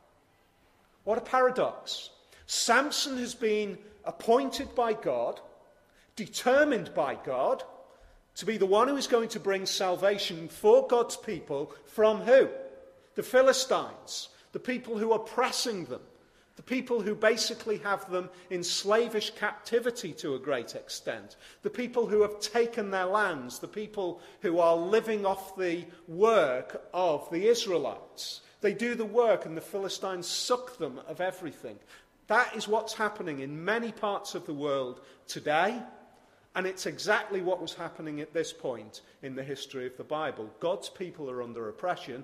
What 1.05 1.19
a 1.19 1.23
paradox. 1.23 2.11
Samson 2.47 3.19
has 3.19 3.35
been 3.35 3.79
appointed 4.05 4.75
by 4.75 4.93
God, 4.93 5.41
determined 6.17 6.95
by 6.95 7.15
God, 7.15 7.63
to 8.37 8.47
be 8.47 8.57
the 8.57 8.67
one 8.67 8.89
who 8.89 8.97
is 8.97 9.07
going 9.07 9.29
to 9.31 9.41
bring 9.41 9.67
salvation 9.67 10.49
for 10.49 10.87
God's 10.87 11.17
people 11.17 11.75
from 11.87 12.21
who? 12.21 12.49
The 13.15 13.23
Philistines, 13.23 14.29
the 14.53 14.61
people 14.61 14.99
who 14.99 15.13
are 15.13 15.21
oppressing 15.21 15.87
them, 15.87 16.01
the 16.61 16.65
people 16.65 17.01
who 17.01 17.15
basically 17.15 17.79
have 17.79 18.11
them 18.11 18.29
in 18.51 18.63
slavish 18.63 19.31
captivity 19.31 20.13
to 20.13 20.35
a 20.35 20.39
great 20.39 20.75
extent, 20.75 21.37
the 21.63 21.71
people 21.71 22.07
who 22.07 22.21
have 22.21 22.39
taken 22.39 22.91
their 22.91 23.07
lands, 23.07 23.61
the 23.61 23.67
people 23.67 24.21
who 24.43 24.59
are 24.59 24.77
living 24.77 25.25
off 25.25 25.57
the 25.57 25.87
work 26.07 26.85
of 26.93 27.27
the 27.31 27.47
Israelites. 27.47 28.43
They 28.61 28.75
do 28.75 28.95
the 28.95 29.07
work 29.07 29.47
and 29.47 29.57
the 29.57 29.63
Philistines 29.63 30.27
suck 30.27 30.77
them 30.77 31.01
of 31.09 31.23
everything. 31.23 31.79
That 32.27 32.55
is 32.55 32.69
what's 32.69 32.93
happening 32.93 33.41
in 33.41 33.65
many 33.65 33.91
parts 33.91 34.35
of 34.35 34.45
the 34.45 34.53
world 34.53 35.01
today. 35.29 35.83
And 36.55 36.67
it's 36.67 36.85
exactly 36.85 37.41
what 37.41 37.63
was 37.63 37.73
happening 37.73 38.21
at 38.21 38.35
this 38.35 38.53
point 38.53 39.01
in 39.23 39.35
the 39.35 39.43
history 39.43 39.87
of 39.87 39.97
the 39.97 40.05
Bible. 40.05 40.51
God's 40.61 40.91
people 40.91 41.31
are 41.31 41.43
under 41.43 41.71
oppression. 41.71 42.23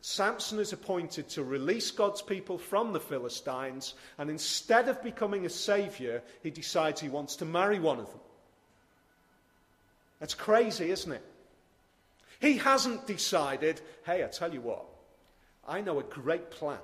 Samson 0.00 0.58
is 0.60 0.72
appointed 0.72 1.28
to 1.30 1.42
release 1.42 1.90
God's 1.90 2.22
people 2.22 2.56
from 2.56 2.92
the 2.92 3.00
Philistines, 3.00 3.94
and 4.16 4.30
instead 4.30 4.88
of 4.88 5.02
becoming 5.02 5.44
a 5.44 5.50
savior, 5.50 6.22
he 6.42 6.50
decides 6.50 7.00
he 7.00 7.08
wants 7.08 7.36
to 7.36 7.44
marry 7.44 7.80
one 7.80 7.98
of 7.98 8.06
them. 8.06 8.20
That's 10.20 10.34
crazy, 10.34 10.90
isn't 10.90 11.12
it? 11.12 11.24
He 12.40 12.58
hasn't 12.58 13.06
decided, 13.06 13.80
hey, 14.06 14.24
I 14.24 14.28
tell 14.28 14.52
you 14.52 14.60
what, 14.60 14.84
I 15.66 15.80
know 15.80 15.98
a 15.98 16.04
great 16.04 16.50
plan. 16.50 16.78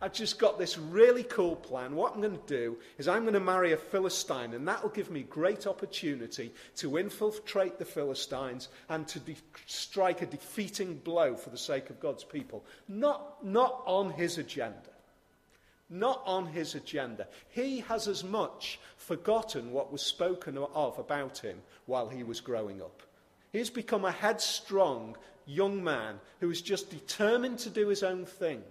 I've 0.00 0.12
just 0.12 0.38
got 0.38 0.58
this 0.58 0.76
really 0.76 1.22
cool 1.22 1.56
plan. 1.56 1.94
What 1.94 2.14
I'm 2.14 2.20
going 2.20 2.36
to 2.36 2.46
do 2.46 2.76
is 2.98 3.08
I'm 3.08 3.22
going 3.22 3.34
to 3.34 3.40
marry 3.40 3.72
a 3.72 3.76
Philistine, 3.76 4.52
and 4.52 4.66
that 4.68 4.82
will 4.82 4.90
give 4.90 5.10
me 5.10 5.22
great 5.22 5.66
opportunity 5.66 6.52
to 6.76 6.98
infiltrate 6.98 7.78
the 7.78 7.84
Philistines 7.84 8.68
and 8.88 9.06
to 9.08 9.20
de- 9.20 9.36
strike 9.66 10.20
a 10.20 10.26
defeating 10.26 10.96
blow 10.96 11.36
for 11.36 11.50
the 11.50 11.58
sake 11.58 11.90
of 11.90 12.00
God's 12.00 12.24
people. 12.24 12.64
Not, 12.88 13.44
not 13.44 13.82
on 13.86 14.10
his 14.10 14.36
agenda. 14.38 14.90
Not 15.88 16.22
on 16.26 16.46
his 16.46 16.74
agenda. 16.74 17.28
He 17.50 17.80
has 17.80 18.08
as 18.08 18.24
much 18.24 18.80
forgotten 18.96 19.70
what 19.70 19.92
was 19.92 20.02
spoken 20.02 20.58
of 20.58 20.98
about 20.98 21.38
him 21.38 21.62
while 21.86 22.08
he 22.08 22.24
was 22.24 22.40
growing 22.40 22.82
up. 22.82 23.02
He's 23.52 23.70
become 23.70 24.04
a 24.04 24.10
headstrong 24.10 25.16
young 25.46 25.84
man 25.84 26.18
who 26.40 26.50
is 26.50 26.60
just 26.60 26.90
determined 26.90 27.60
to 27.60 27.70
do 27.70 27.88
his 27.88 28.02
own 28.02 28.26
thing. 28.26 28.62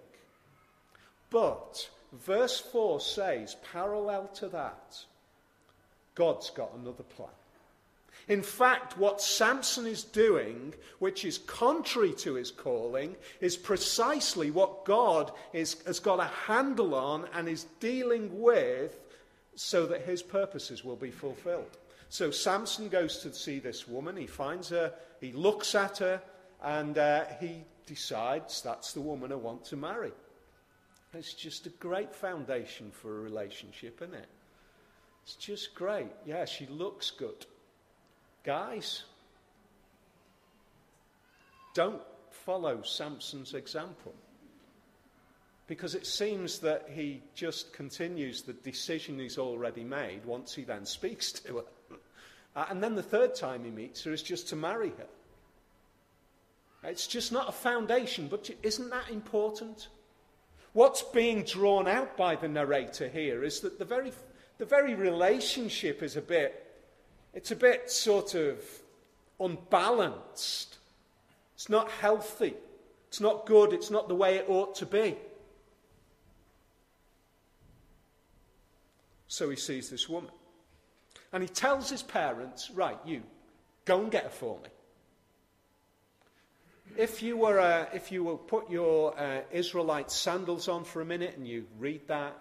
But 1.33 1.89
verse 2.13 2.59
4 2.59 3.01
says, 3.01 3.57
parallel 3.73 4.27
to 4.35 4.47
that, 4.49 5.03
God's 6.13 6.51
got 6.51 6.75
another 6.75 7.01
plan. 7.03 7.29
In 8.27 8.43
fact, 8.43 8.99
what 8.99 9.19
Samson 9.19 9.87
is 9.87 10.03
doing, 10.03 10.75
which 10.99 11.25
is 11.25 11.39
contrary 11.39 12.13
to 12.19 12.35
his 12.35 12.51
calling, 12.51 13.15
is 13.41 13.57
precisely 13.57 14.51
what 14.51 14.85
God 14.85 15.31
is, 15.51 15.75
has 15.87 15.99
got 15.99 16.19
a 16.19 16.31
handle 16.45 16.93
on 16.93 17.25
and 17.33 17.49
is 17.49 17.65
dealing 17.79 18.39
with 18.39 18.97
so 19.55 19.87
that 19.87 20.03
his 20.03 20.21
purposes 20.21 20.85
will 20.85 20.95
be 20.95 21.11
fulfilled. 21.11 21.77
So 22.09 22.29
Samson 22.29 22.89
goes 22.89 23.17
to 23.23 23.33
see 23.33 23.57
this 23.57 23.87
woman. 23.87 24.15
He 24.15 24.27
finds 24.27 24.69
her, 24.69 24.93
he 25.19 25.31
looks 25.31 25.73
at 25.73 25.97
her, 25.97 26.21
and 26.63 26.95
uh, 26.97 27.25
he 27.41 27.63
decides 27.87 28.61
that's 28.61 28.93
the 28.93 29.01
woman 29.01 29.31
I 29.31 29.35
want 29.35 29.65
to 29.65 29.75
marry. 29.75 30.11
It's 31.13 31.33
just 31.33 31.67
a 31.67 31.69
great 31.69 32.13
foundation 32.13 32.91
for 32.91 33.17
a 33.17 33.21
relationship, 33.21 34.01
isn't 34.01 34.15
it? 34.15 34.27
It's 35.23 35.35
just 35.35 35.75
great. 35.75 36.11
Yeah, 36.25 36.45
she 36.45 36.65
looks 36.67 37.11
good. 37.11 37.45
Guys, 38.43 39.03
don't 41.73 42.01
follow 42.31 42.81
Samson's 42.81 43.53
example. 43.53 44.13
Because 45.67 45.95
it 45.95 46.05
seems 46.05 46.59
that 46.59 46.89
he 46.89 47.21
just 47.35 47.71
continues 47.71 48.41
the 48.41 48.53
decision 48.53 49.17
he's 49.17 49.37
already 49.37 49.83
made 49.83 50.25
once 50.25 50.53
he 50.53 50.63
then 50.63 50.85
speaks 50.85 51.31
to 51.31 51.57
her. 51.57 51.63
Uh, 52.55 52.67
and 52.69 52.83
then 52.83 52.93
the 52.93 53.01
third 53.01 53.33
time 53.33 53.63
he 53.63 53.71
meets 53.71 54.03
her 54.03 54.13
is 54.13 54.21
just 54.21 54.47
to 54.47 54.55
marry 54.55 54.89
her. 54.89 55.07
It's 56.83 57.07
just 57.07 57.31
not 57.31 57.49
a 57.49 57.51
foundation, 57.51 58.27
but 58.27 58.47
isn't 58.61 58.91
that 58.91 59.09
important? 59.09 59.87
What's 60.73 61.03
being 61.03 61.43
drawn 61.43 61.87
out 61.87 62.17
by 62.17 62.35
the 62.35 62.47
narrator 62.47 63.07
here 63.07 63.43
is 63.43 63.59
that 63.61 63.77
the 63.77 63.85
very, 63.85 64.11
the 64.57 64.65
very 64.65 64.95
relationship 64.95 66.01
is 66.01 66.17
a 66.17 66.21
bit, 66.21 66.59
it's 67.33 67.51
a 67.51 67.55
bit 67.55 67.91
sort 67.91 68.33
of 68.33 68.59
unbalanced. 69.39 70.77
It's 71.55 71.69
not 71.69 71.89
healthy. 71.91 72.55
It's 73.07 73.21
not 73.21 73.45
good. 73.45 73.71
It's 73.71 73.91
not 73.91 74.07
the 74.07 74.15
way 74.15 74.35
it 74.35 74.45
ought 74.49 74.75
to 74.75 74.87
be. 74.87 75.15
So 79.27 79.49
he 79.49 79.55
sees 79.55 79.89
this 79.89 80.09
woman. 80.09 80.31
And 81.31 81.41
he 81.43 81.49
tells 81.49 81.89
his 81.89 82.03
parents, 82.03 82.71
right, 82.71 82.97
you, 83.05 83.21
go 83.85 84.01
and 84.01 84.11
get 84.11 84.23
her 84.23 84.29
for 84.29 84.59
me. 84.63 84.69
If 86.95 87.23
you 87.23 87.37
were, 87.37 87.59
uh, 87.59 87.87
if 87.93 88.11
you 88.11 88.23
will 88.23 88.37
put 88.37 88.69
your 88.69 89.19
uh, 89.19 89.41
Israelite 89.51 90.11
sandals 90.11 90.67
on 90.67 90.83
for 90.83 91.01
a 91.01 91.05
minute 91.05 91.35
and 91.35 91.47
you 91.47 91.65
read 91.79 92.07
that, 92.07 92.37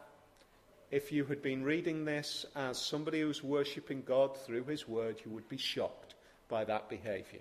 if 0.91 1.11
you 1.11 1.25
had 1.25 1.41
been 1.41 1.65
reading 1.65 2.05
this 2.05 2.45
as 2.55 2.79
somebody 2.79 3.23
who's 3.23 3.43
worshipping 3.43 4.03
God 4.03 4.37
through 4.37 4.65
his 4.65 4.87
word, 4.87 5.23
you 5.25 5.31
would 5.31 5.49
be 5.49 5.57
shocked 5.57 6.15
by 6.51 6.65
that 6.65 6.91
behavior. 6.91 7.41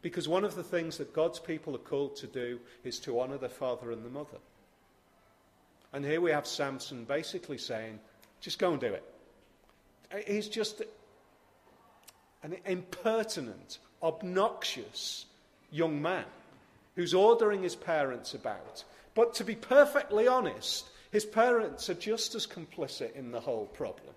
Because 0.00 0.26
one 0.26 0.44
of 0.44 0.54
the 0.54 0.62
things 0.62 0.96
that 0.96 1.12
God's 1.12 1.38
people 1.38 1.74
are 1.74 1.78
called 1.78 2.16
to 2.16 2.26
do 2.26 2.58
is 2.84 2.98
to 3.00 3.20
honor 3.20 3.36
their 3.36 3.50
father 3.50 3.92
and 3.92 4.02
the 4.02 4.08
mother. 4.08 4.38
And 5.92 6.06
here 6.06 6.22
we 6.22 6.30
have 6.30 6.46
Samson 6.46 7.04
basically 7.04 7.58
saying, 7.58 8.00
just 8.40 8.58
go 8.58 8.72
and 8.72 8.80
do 8.80 8.94
it. 8.94 9.04
He's 10.26 10.48
just 10.48 10.80
an 12.42 12.56
impertinent, 12.64 13.78
obnoxious, 14.02 15.26
young 15.74 16.00
man 16.00 16.24
who's 16.94 17.12
ordering 17.12 17.62
his 17.62 17.74
parents 17.74 18.34
about. 18.34 18.84
But 19.14 19.34
to 19.34 19.44
be 19.44 19.56
perfectly 19.56 20.28
honest, 20.28 20.88
his 21.10 21.24
parents 21.24 21.90
are 21.90 21.94
just 21.94 22.34
as 22.34 22.46
complicit 22.46 23.14
in 23.14 23.32
the 23.32 23.40
whole 23.40 23.66
problem. 23.66 24.14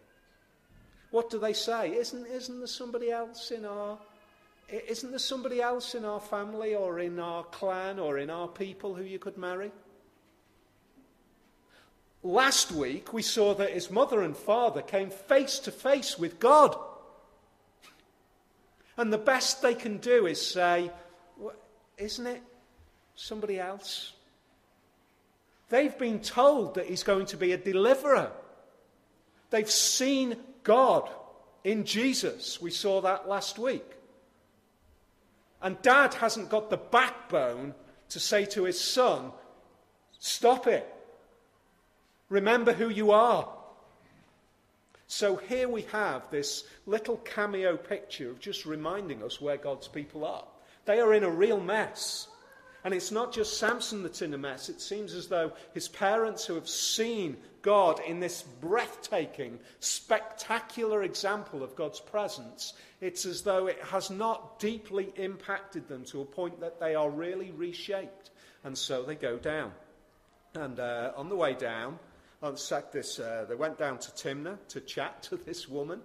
What 1.12 1.30
do 1.30 1.40
they 1.40 1.54
say? 1.54 1.96
Isn't, 1.96 2.26
isn't 2.28 2.60
there 2.60 2.68
somebody 2.68 3.12
else 3.12 3.52
in 3.52 3.66
our, 3.66 3.98
Isn't 4.70 5.12
there 5.12 5.20
somebody 5.20 5.62
else 5.62 5.96
in 5.96 6.06
our 6.06 6.20
family 6.20 6.76
or 6.76 7.00
in 7.00 7.20
our 7.20 7.44
clan 7.46 8.00
or 8.00 8.18
in 8.18 8.30
our 8.30 8.48
people 8.48 8.94
who 8.94 9.04
you 9.04 9.18
could 9.18 9.38
marry? 9.38 9.72
Last 12.24 12.72
week, 12.72 13.14
we 13.14 13.22
saw 13.22 13.54
that 13.56 13.72
his 13.72 13.90
mother 13.90 14.22
and 14.22 14.36
father 14.36 14.82
came 14.82 15.10
face 15.10 15.60
to 15.60 15.72
face 15.72 16.20
with 16.20 16.40
God. 16.40 16.78
And 18.98 19.14
the 19.14 19.18
best 19.18 19.62
they 19.62 19.76
can 19.76 19.98
do 19.98 20.26
is 20.26 20.46
say, 20.46 20.92
Isn't 21.98 22.28
it 22.28 22.44
somebody 23.16 23.60
else? 23.60 24.14
They've 25.70 25.98
been 25.98 26.22
told 26.22 26.76
that 26.76 26.86
he's 26.86 27.04
going 27.04 27.26
to 27.28 27.38
be 27.38 27.52
a 27.52 27.58
deliverer. 27.58 28.32
They've 29.50 29.70
seen 29.70 30.38
God 30.64 31.10
in 31.64 31.86
Jesus. 31.86 32.62
We 32.62 32.72
saw 32.72 33.02
that 33.02 33.28
last 33.28 33.60
week. 33.60 33.86
And 35.62 35.82
dad 35.82 36.14
hasn't 36.14 36.50
got 36.50 36.70
the 36.70 36.78
backbone 36.78 37.74
to 38.10 38.20
say 38.20 38.46
to 38.46 38.64
his 38.64 38.80
son, 38.80 39.32
Stop 40.20 40.68
it. 40.68 40.88
Remember 42.30 42.74
who 42.74 42.90
you 42.90 43.12
are. 43.12 43.48
So 45.08 45.38
here 45.38 45.70
we 45.70 45.84
have 45.84 46.30
this 46.32 46.66
little 46.86 47.18
cameo 47.18 47.78
picture 47.78 48.30
of 48.30 48.40
just 48.40 48.66
reminding 48.66 49.24
us 49.24 49.40
where 49.40 49.58
God's 49.58 49.88
people 49.88 50.26
are. 50.26 50.44
They 50.88 51.00
are 51.02 51.14
in 51.14 51.24
a 51.24 51.30
real 51.30 51.60
mess. 51.60 52.30
And 52.84 52.94
it's 52.94 53.12
not 53.12 53.34
just 53.34 53.58
Samson 53.58 54.02
that's 54.02 54.22
in 54.22 54.34
a 54.34 54.38
mess. 54.38 54.70
It 54.70 54.80
seems 54.80 55.14
as 55.14 55.28
though 55.28 55.52
his 55.74 55.90
parents, 55.90 56.46
who 56.46 56.56
have 56.56 56.70
seen 56.70 57.36
God 57.62 58.00
in 58.08 58.22
this 58.22 58.44
breathtaking, 58.44 59.60
spectacular 59.82 61.04
example 61.04 61.64
of 61.64 61.76
God's 61.76 62.00
presence, 62.00 62.74
it's 63.02 63.26
as 63.26 63.42
though 63.42 63.68
it 63.68 63.84
has 63.84 64.10
not 64.10 64.60
deeply 64.60 65.12
impacted 65.18 65.90
them 65.90 66.06
to 66.06 66.22
a 66.22 66.26
point 66.26 66.62
that 66.62 66.80
they 66.80 66.96
are 66.96 67.10
really 67.10 67.52
reshaped. 67.52 68.32
And 68.64 68.78
so 68.78 69.04
they 69.04 69.16
go 69.16 69.38
down. 69.38 69.74
And 70.56 70.80
uh, 70.80 71.12
on 71.18 71.28
the 71.28 71.36
way 71.36 71.54
down, 71.54 72.00
this, 72.94 73.20
uh, 73.20 73.46
they 73.50 73.56
went 73.56 73.78
down 73.78 73.98
to 73.98 74.12
Timnah 74.12 74.58
to 74.70 74.80
chat 74.80 75.24
to 75.24 75.36
this 75.36 75.68
woman, 75.68 76.00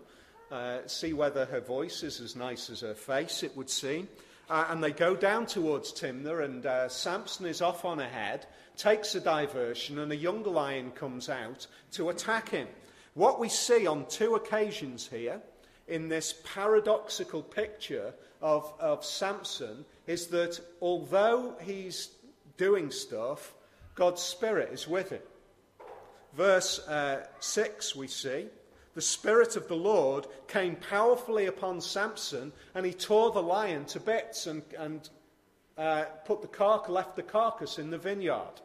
uh, 0.51 0.79
see 0.87 1.13
whether 1.13 1.45
her 1.45 1.61
voice 1.61 2.03
is 2.03 2.21
as 2.21 2.35
nice 2.35 2.71
as 2.71 2.81
her 2.81 2.95
face, 2.95 3.45
it 3.45 3.57
would 3.57 3.71
seem. 3.71 4.09
Uh, 4.53 4.67
and 4.69 4.85
they 4.85 4.91
go 4.93 5.17
down 5.17 5.47
towards 5.47 5.95
Timnah, 5.95 6.45
and 6.45 6.67
uh, 6.67 6.87
Samson 6.87 7.47
is 7.47 7.63
off 7.63 7.87
on 7.87 8.01
ahead, 8.01 8.45
takes 8.77 9.15
a 9.15 9.21
diversion, 9.21 9.99
and 9.99 10.13
a 10.13 10.17
young 10.17 10.43
lion 10.43 10.91
comes 10.91 11.31
out 11.31 11.67
to 11.93 12.11
attack 12.11 12.51
him. 12.51 12.69
What 13.15 13.41
we 13.41 13.49
see 13.49 13.87
on 13.87 14.05
two 14.11 14.35
occasions 14.35 15.09
here 15.09 15.41
in 15.89 16.11
this 16.11 16.35
paradoxical 16.45 17.43
picture 17.43 18.13
of, 18.43 18.71
of 18.79 19.07
Samson 19.07 19.87
is 20.07 20.27
that 20.27 20.61
although 20.83 21.55
he's 21.63 22.11
doing 22.59 22.91
stuff, 22.91 23.55
God's 23.95 24.21
Spirit 24.21 24.69
is 24.71 24.87
with 24.87 25.09
him. 25.09 25.23
Verse 26.35 26.79
uh, 26.89 27.25
6, 27.41 27.97
we 27.97 28.07
see 28.07 28.49
the 28.95 29.01
Spirit 29.01 29.57
of 29.57 29.69
the 29.69 29.77
Lord 29.77 30.27
came 30.49 30.77
powerfully 30.77 31.47
upon 31.47 31.81
Samson, 31.81 32.53
and 32.75 32.85
he 32.85 32.93
tore 32.93 33.31
the 33.31 33.43
lion 33.43 33.85
to 33.87 34.01
bits 34.01 34.47
and, 34.47 34.63
and 34.79 35.09
uh, 35.79 36.05
put 36.25 36.43
the 36.43 36.49
car- 36.49 36.85
left 36.89 37.17
the 37.17 37.23
carcass 37.23 37.79
in 37.79 37.91
the 37.91 37.99
vineyard. 37.99 38.61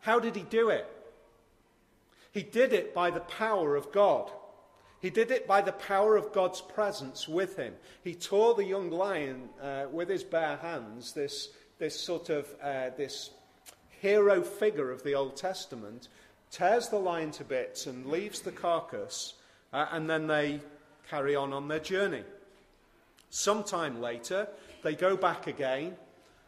How 0.00 0.20
did 0.20 0.36
he 0.36 0.42
do 0.42 0.68
it? 0.68 0.86
He 2.32 2.42
did 2.42 2.72
it 2.72 2.94
by 2.94 3.10
the 3.10 3.20
power 3.20 3.74
of 3.74 3.90
God. 3.90 4.30
He 5.00 5.10
did 5.10 5.30
it 5.30 5.46
by 5.46 5.60
the 5.60 5.72
power 5.72 6.16
of 6.16 6.32
God's 6.32 6.60
presence 6.60 7.28
with 7.28 7.56
him. 7.56 7.74
He 8.02 8.14
tore 8.14 8.54
the 8.54 8.64
young 8.64 8.90
lion 8.90 9.48
uh, 9.60 9.86
with 9.90 10.08
his 10.08 10.24
bare 10.24 10.56
hands, 10.56 11.12
this, 11.12 11.50
this 11.78 11.98
sort 11.98 12.30
of 12.30 12.48
uh, 12.62 12.90
this 12.96 13.30
hero 14.00 14.42
figure 14.42 14.90
of 14.90 15.02
the 15.02 15.14
Old 15.14 15.36
Testament, 15.36 16.08
tears 16.50 16.88
the 16.88 16.98
lion 16.98 17.30
to 17.32 17.44
bits 17.44 17.86
and 17.86 18.06
leaves 18.06 18.40
the 18.40 18.52
carcass, 18.52 19.34
uh, 19.72 19.86
and 19.92 20.08
then 20.08 20.26
they 20.26 20.60
carry 21.08 21.34
on 21.34 21.52
on 21.52 21.68
their 21.68 21.80
journey. 21.80 22.24
Sometime 23.30 24.00
later, 24.00 24.48
they 24.82 24.94
go 24.94 25.16
back 25.16 25.46
again, 25.46 25.96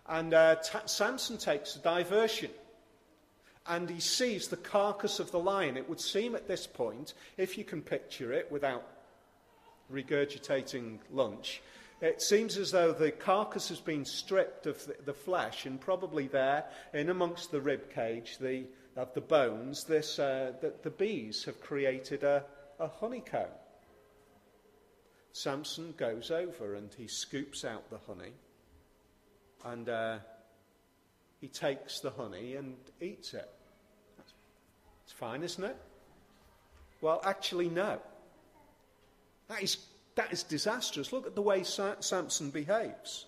and 0.09 0.33
uh, 0.33 0.57
T- 0.57 0.79
Samson 0.87 1.37
takes 1.37 1.77
a 1.77 1.81
diversion. 1.81 2.51
And 3.67 3.89
he 3.89 4.01
sees 4.01 4.49
the 4.49 4.57
carcass 4.57 5.21
of 5.21 5.31
the 5.31 5.39
lion. 5.39 5.77
It 5.77 5.89
would 5.89 6.01
seem 6.01 6.35
at 6.35 6.49
this 6.49 6.67
point, 6.67 7.15
if 7.37 7.59
you 7.59 7.65
can 7.65 7.83
picture 7.83 8.33
it 8.33 8.51
without 8.51 8.85
regurgitating 9.93 10.99
lunch, 11.13 11.61
it 12.01 12.23
seems 12.23 12.57
as 12.57 12.71
though 12.71 12.93
the 12.93 13.11
carcass 13.11 13.69
has 13.69 13.79
been 13.79 14.07
stripped 14.07 14.67
of 14.67 14.85
the, 14.87 14.97
the 15.05 15.13
flesh, 15.13 15.67
and 15.67 15.79
probably 15.79 16.27
there, 16.27 16.65
in 16.95 17.11
amongst 17.11 17.51
the 17.51 17.61
rib 17.61 17.93
cage, 17.95 18.39
the, 18.39 18.65
of 18.97 19.13
the 19.15 19.21
bones, 19.21 19.85
this, 19.85 20.19
uh, 20.19 20.53
that 20.61 20.83
the 20.83 20.91
bees 20.91 21.45
have 21.45 21.61
created 21.61 22.25
a, 22.25 22.45
a 22.79 22.89
honeycomb. 22.89 23.49
Samson 25.33 25.95
goes 25.97 26.31
over 26.31 26.75
and 26.75 26.93
he 26.95 27.07
scoops 27.07 27.65
out 27.65 27.89
the 27.91 27.99
honey 28.07 28.33
and 29.65 29.89
uh, 29.89 30.19
he 31.41 31.49
takes 31.49 32.01
the 32.01 32.11
honey 32.11 32.57
and 32.57 32.77
eats 33.01 33.35
it. 33.35 33.49
It's 35.05 35.13
fine, 35.13 35.43
isn't 35.43 35.65
it? 35.65 35.77
Well, 37.01 37.21
actually, 37.25 37.69
no. 37.69 37.99
That 39.49 39.63
is, 39.63 39.79
that 40.17 40.33
is 40.33 40.43
disastrous. 40.43 41.13
Look 41.13 41.27
at 41.27 41.35
the 41.35 41.43
way 41.43 41.63
Sa- 41.63 42.01
Samson 42.01 42.51
behaves. 42.51 43.27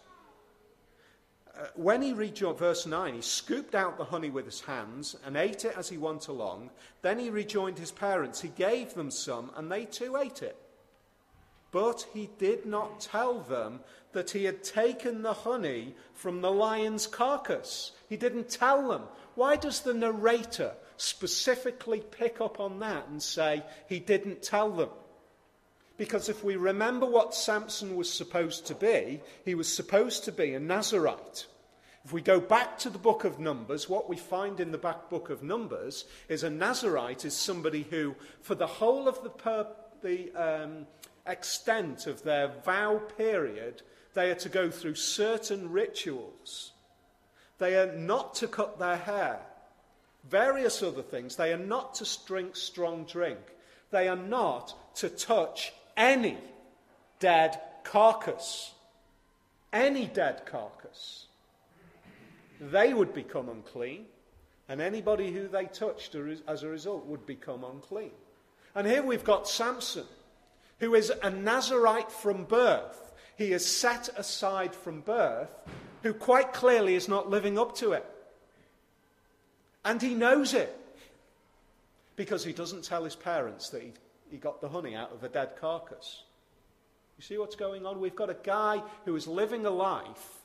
Uh, 1.54 1.66
when 1.74 2.00
he 2.00 2.12
rejoined, 2.12 2.58
verse 2.58 2.86
9, 2.86 3.14
he 3.14 3.20
scooped 3.20 3.74
out 3.74 3.98
the 3.98 4.04
honey 4.04 4.30
with 4.30 4.46
his 4.46 4.60
hands 4.62 5.16
and 5.24 5.36
ate 5.36 5.64
it 5.64 5.76
as 5.76 5.88
he 5.88 5.98
went 5.98 6.28
along. 6.28 6.70
Then 7.02 7.18
he 7.18 7.30
rejoined 7.30 7.78
his 7.78 7.92
parents. 7.92 8.40
He 8.40 8.48
gave 8.48 8.94
them 8.94 9.10
some, 9.10 9.50
and 9.56 9.70
they 9.70 9.84
too 9.84 10.16
ate 10.16 10.42
it. 10.42 10.56
But 11.70 12.06
he 12.12 12.30
did 12.38 12.66
not 12.66 13.00
tell 13.00 13.40
them 13.40 13.80
that 14.12 14.30
he 14.30 14.44
had 14.44 14.62
taken 14.62 15.22
the 15.22 15.32
honey 15.32 15.94
from 16.14 16.40
the 16.40 16.50
lion's 16.50 17.06
carcass. 17.06 17.92
He 18.08 18.16
didn't 18.16 18.50
tell 18.50 18.88
them. 18.88 19.02
Why 19.34 19.56
does 19.56 19.80
the 19.80 19.94
narrator 19.94 20.74
specifically 20.98 22.00
pick 22.00 22.40
up 22.40 22.60
on 22.60 22.78
that 22.80 23.08
and 23.08 23.22
say 23.22 23.62
he 23.88 23.98
didn't 23.98 24.42
tell 24.42 24.70
them? 24.70 24.90
Because 25.96 26.28
if 26.28 26.42
we 26.42 26.56
remember 26.56 27.06
what 27.06 27.34
Samson 27.34 27.96
was 27.96 28.12
supposed 28.12 28.66
to 28.66 28.74
be, 28.74 29.20
he 29.44 29.54
was 29.54 29.72
supposed 29.72 30.24
to 30.24 30.32
be 30.32 30.54
a 30.54 30.60
Nazarite. 30.60 31.46
If 32.04 32.12
we 32.12 32.20
go 32.20 32.40
back 32.40 32.78
to 32.78 32.90
the 32.90 32.98
book 32.98 33.24
of 33.24 33.38
Numbers, 33.38 33.88
what 33.88 34.08
we 34.08 34.16
find 34.16 34.58
in 34.58 34.72
the 34.72 34.78
back 34.78 35.08
book 35.08 35.30
of 35.30 35.42
Numbers 35.42 36.04
is 36.28 36.42
a 36.42 36.50
Nazarite 36.50 37.24
is 37.24 37.36
somebody 37.36 37.86
who, 37.88 38.16
for 38.40 38.54
the 38.54 38.66
whole 38.66 39.06
of 39.06 39.22
the, 39.22 39.30
per, 39.30 39.68
the 40.02 40.32
um, 40.32 40.86
extent 41.26 42.08
of 42.08 42.22
their 42.24 42.48
vow 42.64 43.00
period, 43.16 43.82
they 44.14 44.30
are 44.30 44.36
to 44.36 44.48
go 44.48 44.70
through 44.70 44.96
certain 44.96 45.70
rituals. 45.70 46.72
They 47.58 47.76
are 47.76 47.92
not 47.92 48.34
to 48.36 48.48
cut 48.48 48.80
their 48.80 48.96
hair. 48.96 49.40
Various 50.28 50.82
other 50.82 51.02
things. 51.02 51.36
They 51.36 51.52
are 51.52 51.58
not 51.58 51.94
to 51.96 52.08
drink 52.26 52.56
strong 52.56 53.04
drink. 53.04 53.38
They 53.92 54.08
are 54.08 54.16
not 54.16 54.96
to 54.96 55.08
touch 55.08 55.72
any 55.96 56.38
dead 57.20 57.60
carcass, 57.84 58.72
any 59.72 60.06
dead 60.06 60.46
carcass, 60.46 61.26
they 62.60 62.94
would 62.94 63.12
become 63.12 63.48
unclean, 63.48 64.06
and 64.68 64.80
anybody 64.80 65.32
who 65.32 65.48
they 65.48 65.66
touched 65.66 66.14
as 66.46 66.62
a 66.62 66.68
result 66.68 67.06
would 67.06 67.26
become 67.26 67.64
unclean. 67.64 68.12
And 68.74 68.86
here 68.86 69.02
we've 69.02 69.24
got 69.24 69.48
Samson, 69.48 70.06
who 70.78 70.94
is 70.94 71.12
a 71.22 71.30
Nazarite 71.30 72.10
from 72.10 72.44
birth. 72.44 73.12
He 73.36 73.52
is 73.52 73.66
set 73.66 74.08
aside 74.16 74.74
from 74.74 75.00
birth, 75.00 75.50
who 76.02 76.14
quite 76.14 76.52
clearly 76.52 76.94
is 76.94 77.08
not 77.08 77.30
living 77.30 77.58
up 77.58 77.74
to 77.76 77.92
it. 77.92 78.06
And 79.84 80.00
he 80.00 80.14
knows 80.14 80.54
it 80.54 80.78
because 82.14 82.44
he 82.44 82.52
doesn't 82.52 82.84
tell 82.84 83.04
his 83.04 83.16
parents 83.16 83.70
that 83.70 83.82
he 83.82 83.92
he 84.32 84.38
got 84.38 84.62
the 84.62 84.68
honey 84.70 84.96
out 84.96 85.12
of 85.12 85.22
a 85.22 85.28
dead 85.28 85.56
carcass. 85.60 86.22
You 87.18 87.22
see 87.22 87.36
what's 87.36 87.54
going 87.54 87.84
on? 87.84 88.00
We've 88.00 88.16
got 88.16 88.30
a 88.30 88.36
guy 88.42 88.82
who 89.04 89.14
is 89.14 89.28
living 89.28 89.66
a 89.66 89.70
life 89.70 90.40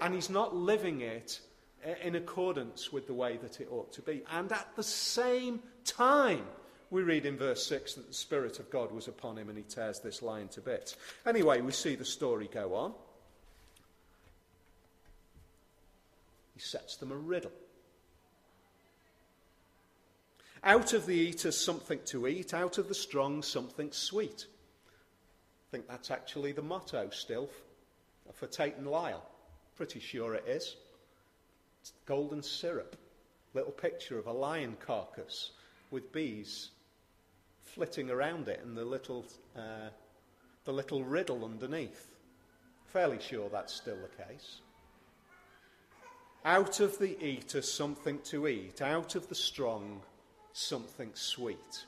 and 0.00 0.12
he's 0.12 0.28
not 0.28 0.54
living 0.54 1.00
it 1.00 1.40
eh, 1.84 1.94
in 2.02 2.16
accordance 2.16 2.92
with 2.92 3.06
the 3.06 3.14
way 3.14 3.36
that 3.36 3.60
it 3.60 3.68
ought 3.70 3.92
to 3.92 4.02
be. 4.02 4.24
And 4.32 4.50
at 4.50 4.66
the 4.74 4.82
same 4.82 5.60
time, 5.84 6.44
we 6.90 7.02
read 7.02 7.24
in 7.24 7.38
verse 7.38 7.64
6 7.66 7.94
that 7.94 8.08
the 8.08 8.14
Spirit 8.14 8.58
of 8.58 8.68
God 8.68 8.90
was 8.90 9.06
upon 9.06 9.38
him 9.38 9.48
and 9.48 9.56
he 9.56 9.62
tears 9.62 10.00
this 10.00 10.22
lion 10.22 10.48
to 10.48 10.60
bits. 10.60 10.96
Anyway, 11.24 11.60
we 11.60 11.70
see 11.70 11.94
the 11.94 12.04
story 12.04 12.50
go 12.52 12.74
on. 12.74 12.92
He 16.54 16.60
sets 16.60 16.96
them 16.96 17.12
a 17.12 17.16
riddle. 17.16 17.52
Out 20.62 20.92
of 20.92 21.06
the 21.06 21.14
eater, 21.14 21.52
something 21.52 22.00
to 22.06 22.26
eat, 22.26 22.52
out 22.52 22.76
of 22.76 22.88
the 22.88 22.94
strong, 22.94 23.42
something 23.42 23.90
sweet. 23.92 24.46
I 24.88 25.70
think 25.70 25.88
that's 25.88 26.10
actually 26.10 26.52
the 26.52 26.62
motto 26.62 27.08
still 27.10 27.48
for 28.34 28.46
Tate 28.46 28.76
and 28.76 28.86
Lyle. 28.86 29.24
Pretty 29.76 30.00
sure 30.00 30.34
it 30.34 30.44
is. 30.46 30.76
It's 31.80 31.92
golden 32.04 32.42
syrup. 32.42 32.96
Little 33.54 33.72
picture 33.72 34.18
of 34.18 34.26
a 34.26 34.32
lion 34.32 34.76
carcass 34.84 35.52
with 35.90 36.12
bees 36.12 36.70
flitting 37.62 38.10
around 38.10 38.48
it 38.48 38.60
and 38.62 38.76
the 38.76 38.84
little, 38.84 39.24
uh, 39.56 39.88
the 40.64 40.72
little 40.72 41.04
riddle 41.04 41.44
underneath. 41.44 42.10
Fairly 42.86 43.18
sure 43.20 43.48
that's 43.48 43.72
still 43.72 43.96
the 43.96 44.24
case. 44.24 44.60
Out 46.44 46.80
of 46.80 46.98
the 46.98 47.22
eater, 47.24 47.62
something 47.62 48.18
to 48.24 48.48
eat. 48.48 48.82
Out 48.82 49.14
of 49.14 49.28
the 49.28 49.34
strong, 49.34 50.02
something 50.52 51.10
sweet. 51.14 51.84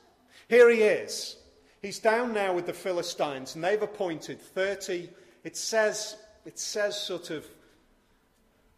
Here 0.47 0.69
he 0.69 0.81
is. 0.81 1.37
He's 1.81 1.99
down 1.99 2.33
now 2.33 2.53
with 2.53 2.65
the 2.65 2.73
Philistines, 2.73 3.55
and 3.55 3.63
they've 3.63 3.81
appointed 3.81 4.41
30, 4.41 5.09
it 5.43 5.57
says, 5.57 6.15
it 6.45 6.57
says 6.57 6.97
sort 6.97 7.29
of 7.29 7.45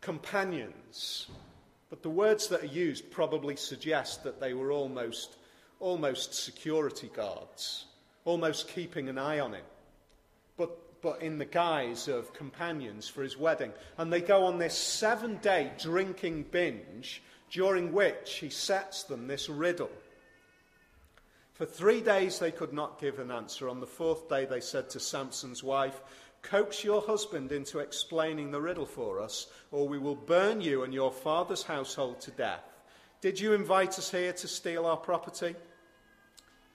companions, 0.01 1.27
but 1.89 2.01
the 2.01 2.09
words 2.09 2.47
that 2.47 2.63
are 2.63 2.67
used 2.67 3.11
probably 3.11 3.55
suggest 3.55 4.23
that 4.23 4.39
they 4.39 4.53
were 4.53 4.71
almost, 4.71 5.35
almost 5.79 6.33
security 6.33 7.09
guards, 7.15 7.85
almost 8.23 8.67
keeping 8.67 9.07
an 9.07 9.19
eye 9.19 9.39
on 9.39 9.53
him, 9.53 9.65
but, 10.57 11.01
but 11.01 11.21
in 11.21 11.37
the 11.37 11.45
guise 11.45 12.07
of 12.07 12.33
companions 12.33 13.07
for 13.07 13.21
his 13.21 13.37
wedding. 13.37 13.71
And 13.97 14.11
they 14.11 14.21
go 14.21 14.45
on 14.45 14.57
this 14.57 14.75
seven 14.75 15.37
day 15.37 15.71
drinking 15.77 16.45
binge, 16.49 17.21
during 17.49 17.93
which 17.93 18.35
he 18.35 18.49
sets 18.49 19.03
them 19.03 19.27
this 19.27 19.49
riddle. 19.49 19.91
For 21.53 21.65
three 21.65 22.01
days 22.01 22.39
they 22.39 22.51
could 22.51 22.73
not 22.73 22.99
give 22.99 23.19
an 23.19 23.31
answer. 23.31 23.69
On 23.69 23.79
the 23.79 23.87
fourth 23.87 24.27
day 24.27 24.45
they 24.45 24.59
said 24.59 24.89
to 24.89 24.99
Samson's 24.99 25.63
wife, 25.63 26.01
Coax 26.41 26.83
your 26.83 27.01
husband 27.01 27.51
into 27.51 27.79
explaining 27.79 28.51
the 28.51 28.61
riddle 28.61 28.85
for 28.85 29.19
us, 29.19 29.47
or 29.71 29.87
we 29.87 29.97
will 29.97 30.15
burn 30.15 30.61
you 30.61 30.83
and 30.83 30.93
your 30.93 31.11
father's 31.11 31.63
household 31.63 32.21
to 32.21 32.31
death. 32.31 32.63
Did 33.21 33.39
you 33.39 33.53
invite 33.53 33.97
us 33.97 34.11
here 34.11 34.33
to 34.33 34.47
steal 34.47 34.85
our 34.85 34.97
property? 34.97 35.55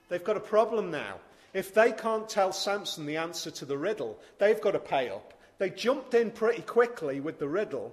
They've 0.08 0.24
got 0.24 0.36
a 0.36 0.40
problem 0.40 0.90
now. 0.90 1.16
If 1.52 1.72
they 1.72 1.92
can't 1.92 2.28
tell 2.28 2.52
Samson 2.52 3.06
the 3.06 3.18
answer 3.18 3.50
to 3.52 3.64
the 3.64 3.78
riddle, 3.78 4.18
they've 4.38 4.60
got 4.60 4.72
to 4.72 4.80
pay 4.80 5.08
up. 5.08 5.34
They 5.58 5.70
jumped 5.70 6.14
in 6.14 6.30
pretty 6.30 6.62
quickly 6.62 7.20
with 7.20 7.38
the 7.38 7.48
riddle 7.48 7.92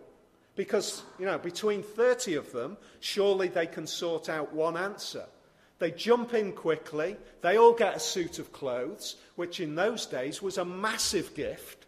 because, 0.58 1.04
you 1.20 1.26
know, 1.28 1.38
between 1.38 1.84
30 1.84 2.34
of 2.36 2.52
them, 2.52 2.78
surely 3.00 3.48
they 3.48 3.68
can 3.68 3.86
sort 3.86 4.28
out 4.28 4.52
one 4.54 4.76
answer. 4.76 5.26
They 5.78 5.92
jump 5.92 6.34
in 6.34 6.52
quickly. 6.52 7.16
They 7.42 7.58
all 7.58 7.74
get 7.74 7.96
a 7.96 8.00
suit 8.00 8.40
of 8.40 8.52
clothes, 8.52 9.18
which 9.36 9.60
in 9.60 9.76
those 9.76 10.08
days 10.08 10.42
was 10.42 10.58
a 10.58 10.66
massive 10.66 11.36
gift. 11.36 11.86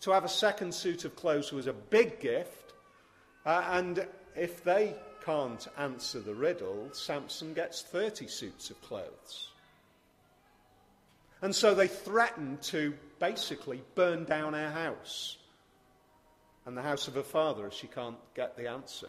To 0.00 0.10
have 0.10 0.24
a 0.24 0.28
second 0.28 0.74
suit 0.74 1.04
of 1.04 1.14
clothes 1.14 1.52
was 1.52 1.68
a 1.68 1.72
big 1.72 2.18
gift. 2.18 2.74
Uh, 3.46 3.64
and 3.70 4.04
if 4.34 4.64
they 4.64 4.96
can't 5.24 5.66
answer 5.78 6.18
the 6.18 6.34
riddle, 6.34 6.88
Samson 6.92 7.54
gets 7.54 7.82
30 7.82 8.26
suits 8.26 8.70
of 8.70 8.82
clothes. 8.82 9.50
And 11.40 11.54
so 11.54 11.76
they 11.76 11.88
threaten 11.88 12.58
to 12.62 12.94
basically 13.20 13.82
burn 13.94 14.24
down 14.24 14.56
our 14.56 14.70
house 14.70 15.36
and 16.66 16.76
the 16.76 16.82
house 16.82 17.08
of 17.08 17.14
her 17.14 17.22
father 17.22 17.66
if 17.66 17.74
she 17.74 17.86
can't 17.86 18.16
get 18.34 18.56
the 18.56 18.68
answer. 18.68 19.08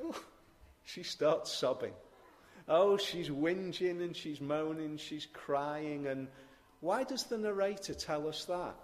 she 0.84 1.02
starts 1.02 1.52
sobbing. 1.52 1.92
Oh, 2.68 2.96
she's 2.96 3.28
whinging 3.28 4.02
and 4.02 4.16
she's 4.16 4.40
moaning, 4.40 4.96
she's 4.96 5.26
crying. 5.32 6.06
And 6.06 6.28
why 6.80 7.04
does 7.04 7.24
the 7.24 7.38
narrator 7.38 7.94
tell 7.94 8.28
us 8.28 8.44
that? 8.46 8.74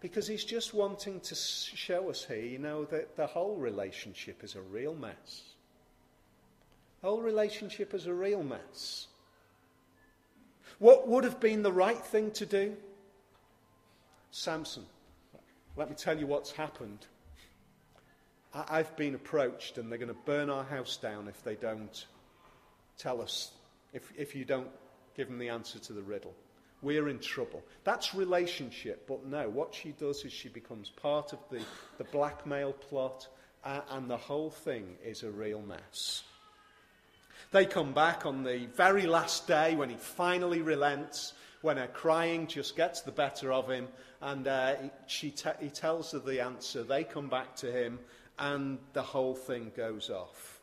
Because 0.00 0.26
he's 0.26 0.44
just 0.44 0.74
wanting 0.74 1.20
to 1.20 1.34
show 1.34 2.10
us 2.10 2.24
here, 2.24 2.36
you 2.36 2.58
know, 2.58 2.84
that 2.86 3.16
the 3.16 3.26
whole 3.26 3.56
relationship 3.56 4.44
is 4.44 4.54
a 4.54 4.60
real 4.60 4.94
mess. 4.94 5.42
The 7.00 7.08
whole 7.08 7.22
relationship 7.22 7.94
is 7.94 8.06
a 8.06 8.12
real 8.12 8.42
mess. 8.42 9.06
What 10.78 11.08
would 11.08 11.24
have 11.24 11.40
been 11.40 11.62
the 11.62 11.72
right 11.72 12.04
thing 12.04 12.32
to 12.32 12.46
do? 12.46 12.76
Samson, 14.36 14.82
let 15.76 15.88
me 15.88 15.94
tell 15.94 16.18
you 16.18 16.26
what's 16.26 16.50
happened. 16.50 17.06
I've 18.52 18.94
been 18.96 19.14
approached 19.14 19.78
and 19.78 19.88
they're 19.88 19.98
going 19.98 20.08
to 20.08 20.20
burn 20.26 20.50
our 20.50 20.64
house 20.64 20.96
down 20.96 21.28
if 21.28 21.44
they 21.44 21.54
don't 21.54 22.04
tell 22.98 23.22
us, 23.22 23.52
if, 23.92 24.12
if 24.18 24.34
you 24.34 24.44
don't 24.44 24.66
give 25.16 25.28
them 25.28 25.38
the 25.38 25.50
answer 25.50 25.78
to 25.78 25.92
the 25.92 26.02
riddle. 26.02 26.34
We're 26.82 27.08
in 27.08 27.20
trouble. 27.20 27.62
That's 27.84 28.12
relationship, 28.12 29.06
but 29.06 29.24
no, 29.24 29.48
what 29.48 29.72
she 29.72 29.90
does 29.92 30.24
is 30.24 30.32
she 30.32 30.48
becomes 30.48 30.90
part 30.90 31.32
of 31.32 31.38
the, 31.48 31.62
the 31.98 32.04
blackmail 32.04 32.72
plot, 32.72 33.28
uh, 33.62 33.82
and 33.90 34.10
the 34.10 34.16
whole 34.16 34.50
thing 34.50 34.96
is 35.04 35.22
a 35.22 35.30
real 35.30 35.62
mess. 35.62 36.24
They 37.52 37.66
come 37.66 37.92
back 37.92 38.26
on 38.26 38.42
the 38.42 38.66
very 38.74 39.06
last 39.06 39.46
day 39.46 39.76
when 39.76 39.90
he 39.90 39.96
finally 39.96 40.60
relents, 40.60 41.34
when 41.64 41.78
her 41.78 41.86
crying 41.86 42.46
just 42.46 42.76
gets 42.76 43.00
the 43.00 43.10
better 43.10 43.50
of 43.50 43.70
him, 43.70 43.88
and 44.20 44.46
uh, 44.46 44.74
she 45.06 45.30
te- 45.30 45.48
he 45.58 45.70
tells 45.70 46.12
her 46.12 46.18
the 46.18 46.38
answer. 46.38 46.82
They 46.82 47.04
come 47.04 47.28
back 47.28 47.56
to 47.56 47.72
him, 47.72 47.98
and 48.38 48.78
the 48.92 49.00
whole 49.00 49.34
thing 49.34 49.72
goes 49.74 50.10
off. 50.10 50.60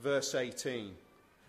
Verse 0.00 0.34
18. 0.34 0.94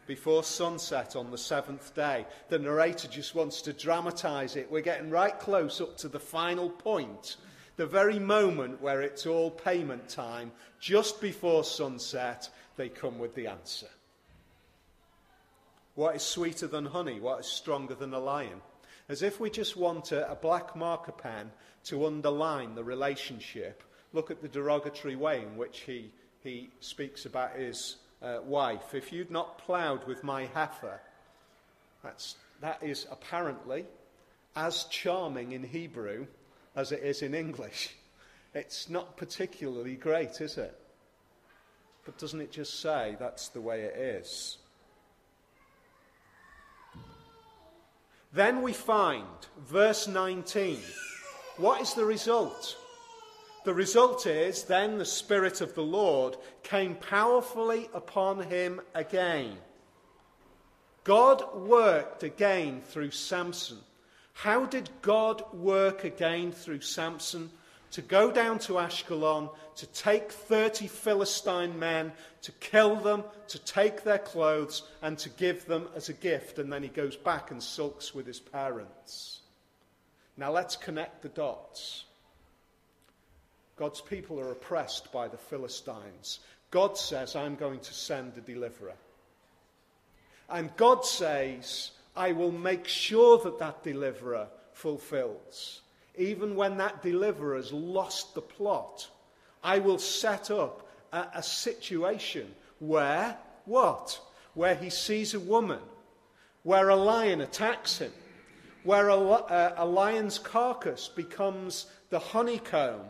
Before 0.05 0.43
sunset 0.43 1.15
on 1.15 1.31
the 1.31 1.37
seventh 1.37 1.95
day, 1.95 2.25
the 2.49 2.59
narrator 2.59 3.07
just 3.07 3.35
wants 3.35 3.61
to 3.61 3.71
dramatize 3.71 4.57
it. 4.57 4.69
We're 4.69 4.81
getting 4.81 5.09
right 5.09 5.39
close 5.39 5.79
up 5.79 5.95
to 5.99 6.09
the 6.09 6.19
final 6.19 6.69
point, 6.69 7.37
the 7.77 7.85
very 7.85 8.19
moment 8.19 8.81
where 8.81 9.01
it's 9.01 9.25
all 9.25 9.49
payment 9.49 10.09
time. 10.09 10.51
Just 10.81 11.21
before 11.21 11.63
sunset, 11.63 12.49
they 12.75 12.89
come 12.89 13.17
with 13.17 13.33
the 13.33 13.47
answer. 13.47 13.87
What 15.95 16.17
is 16.17 16.21
sweeter 16.21 16.67
than 16.67 16.85
honey? 16.85 17.21
What 17.21 17.39
is 17.39 17.47
stronger 17.47 17.95
than 17.95 18.13
a 18.13 18.19
lion? 18.19 18.59
As 19.09 19.21
if 19.21 19.39
we 19.39 19.49
just 19.49 19.75
want 19.75 20.11
a, 20.11 20.31
a 20.31 20.35
black 20.35 20.75
marker 20.75 21.11
pen 21.11 21.51
to 21.85 22.05
underline 22.05 22.75
the 22.75 22.83
relationship 22.83 23.83
look 24.13 24.29
at 24.31 24.41
the 24.41 24.47
derogatory 24.47 25.15
way 25.15 25.41
in 25.41 25.57
which 25.57 25.81
he, 25.81 26.11
he 26.43 26.69
speaks 26.79 27.25
about 27.25 27.55
his 27.55 27.97
uh, 28.21 28.39
wife. 28.43 28.93
If 28.93 29.11
you'd 29.11 29.31
not 29.31 29.57
ploughed 29.57 30.07
with 30.07 30.23
my 30.23 30.45
heifer, 30.53 31.01
that's, 32.03 32.35
that 32.61 32.81
is 32.81 33.07
apparently 33.11 33.85
as 34.55 34.85
charming 34.85 35.51
in 35.51 35.63
Hebrew 35.63 36.27
as 36.75 36.91
it 36.91 37.01
is 37.03 37.21
in 37.21 37.33
English. 37.33 37.95
It's 38.55 38.87
not 38.87 39.17
particularly 39.17 39.95
great, 39.95 40.39
is 40.39 40.59
it? 40.59 40.79
But 42.05 42.19
doesn't 42.19 42.39
it 42.39 42.51
just 42.51 42.81
say 42.81 43.15
that's 43.19 43.47
the 43.47 43.61
way 43.61 43.81
it 43.81 43.95
is? 43.95 44.59
Then 48.33 48.63
we 48.63 48.73
find, 48.73 49.27
verse 49.67 50.07
19, 50.07 50.79
what 51.57 51.81
is 51.81 51.93
the 51.93 52.05
result? 52.05 52.77
The 53.63 53.73
result 53.73 54.25
is 54.25 54.63
then 54.63 54.97
the 54.97 55.05
Spirit 55.05 55.61
of 55.61 55.75
the 55.75 55.83
Lord 55.83 56.37
came 56.63 56.95
powerfully 56.95 57.89
upon 57.93 58.41
him 58.41 58.81
again. 58.95 59.57
God 61.03 61.43
worked 61.55 62.23
again 62.23 62.81
through 62.81 63.11
Samson. 63.11 63.77
How 64.33 64.65
did 64.65 64.89
God 65.01 65.43
work 65.53 66.03
again 66.03 66.51
through 66.51 66.81
Samson? 66.81 67.51
To 67.93 68.01
go 68.01 68.31
down 68.31 68.57
to 68.59 68.73
Ashkelon, 68.73 69.51
to 69.75 69.85
take 69.87 70.31
30 70.31 70.87
Philistine 70.87 71.77
men, 71.77 72.11
to 72.41 72.51
kill 72.53 72.95
them, 72.95 73.23
to 73.49 73.59
take 73.59 74.03
their 74.03 74.17
clothes, 74.17 74.81
and 75.03 75.15
to 75.19 75.29
give 75.29 75.67
them 75.67 75.87
as 75.95 76.09
a 76.09 76.13
gift. 76.13 76.57
And 76.57 76.73
then 76.73 76.81
he 76.81 76.89
goes 76.89 77.15
back 77.15 77.51
and 77.51 77.61
sulks 77.61 78.15
with 78.15 78.25
his 78.25 78.39
parents. 78.39 79.41
Now 80.37 80.51
let's 80.51 80.75
connect 80.75 81.21
the 81.21 81.29
dots. 81.29 82.05
God's 83.75 84.01
people 84.01 84.39
are 84.39 84.51
oppressed 84.51 85.11
by 85.11 85.27
the 85.27 85.37
Philistines. 85.37 86.39
God 86.71 86.97
says, 86.97 87.35
I'm 87.35 87.53
going 87.53 87.79
to 87.79 87.93
send 87.93 88.35
a 88.35 88.41
deliverer. 88.41 88.95
And 90.49 90.75
God 90.77 91.05
says, 91.05 91.91
I 92.15 92.31
will 92.31 92.51
make 92.51 92.87
sure 92.87 93.37
that 93.43 93.59
that 93.59 93.83
deliverer 93.83 94.47
fulfills. 94.71 95.81
Even 96.15 96.55
when 96.55 96.77
that 96.77 97.01
deliverer 97.01 97.55
has 97.55 97.71
lost 97.71 98.35
the 98.35 98.41
plot, 98.41 99.07
I 99.63 99.79
will 99.79 99.97
set 99.97 100.51
up 100.51 100.87
a, 101.11 101.27
a 101.35 101.43
situation 101.43 102.53
where, 102.79 103.37
what? 103.65 104.19
Where 104.53 104.75
he 104.75 104.89
sees 104.89 105.33
a 105.33 105.39
woman, 105.39 105.79
where 106.63 106.89
a 106.89 106.95
lion 106.95 107.41
attacks 107.41 107.97
him, 107.97 108.11
where 108.83 109.09
a, 109.09 109.15
a, 109.15 109.31
uh, 109.31 109.73
a 109.77 109.85
lion's 109.85 110.37
carcass 110.37 111.07
becomes 111.07 111.87
the 112.09 112.19
honeycomb 112.19 113.01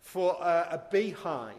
for 0.00 0.36
a 0.40 0.82
beehive 0.90 1.54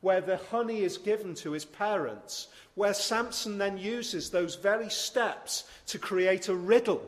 where 0.00 0.20
the 0.20 0.36
honey 0.36 0.82
is 0.82 0.96
given 0.98 1.34
to 1.34 1.52
his 1.52 1.64
parents, 1.64 2.48
where 2.74 2.94
Samson 2.94 3.58
then 3.58 3.76
uses 3.76 4.30
those 4.30 4.54
very 4.54 4.88
steps 4.88 5.64
to 5.86 5.98
create 5.98 6.48
a 6.48 6.54
riddle 6.54 7.02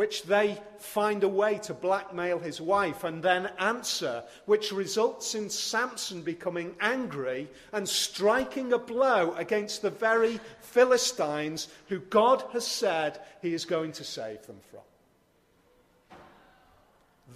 which 0.00 0.22
they 0.22 0.58
find 0.78 1.24
a 1.24 1.28
way 1.28 1.58
to 1.58 1.74
blackmail 1.74 2.38
his 2.38 2.58
wife 2.58 3.04
and 3.04 3.22
then 3.22 3.50
answer, 3.58 4.24
which 4.46 4.72
results 4.72 5.34
in 5.34 5.50
Samson 5.50 6.22
becoming 6.22 6.74
angry 6.80 7.46
and 7.74 7.86
striking 7.86 8.72
a 8.72 8.78
blow 8.78 9.34
against 9.34 9.82
the 9.82 9.90
very 9.90 10.40
Philistines 10.62 11.68
who 11.90 11.98
God 11.98 12.42
has 12.54 12.66
said 12.66 13.20
he 13.42 13.52
is 13.52 13.66
going 13.66 13.92
to 13.92 14.02
save 14.02 14.46
them 14.46 14.60
from. 14.70 16.16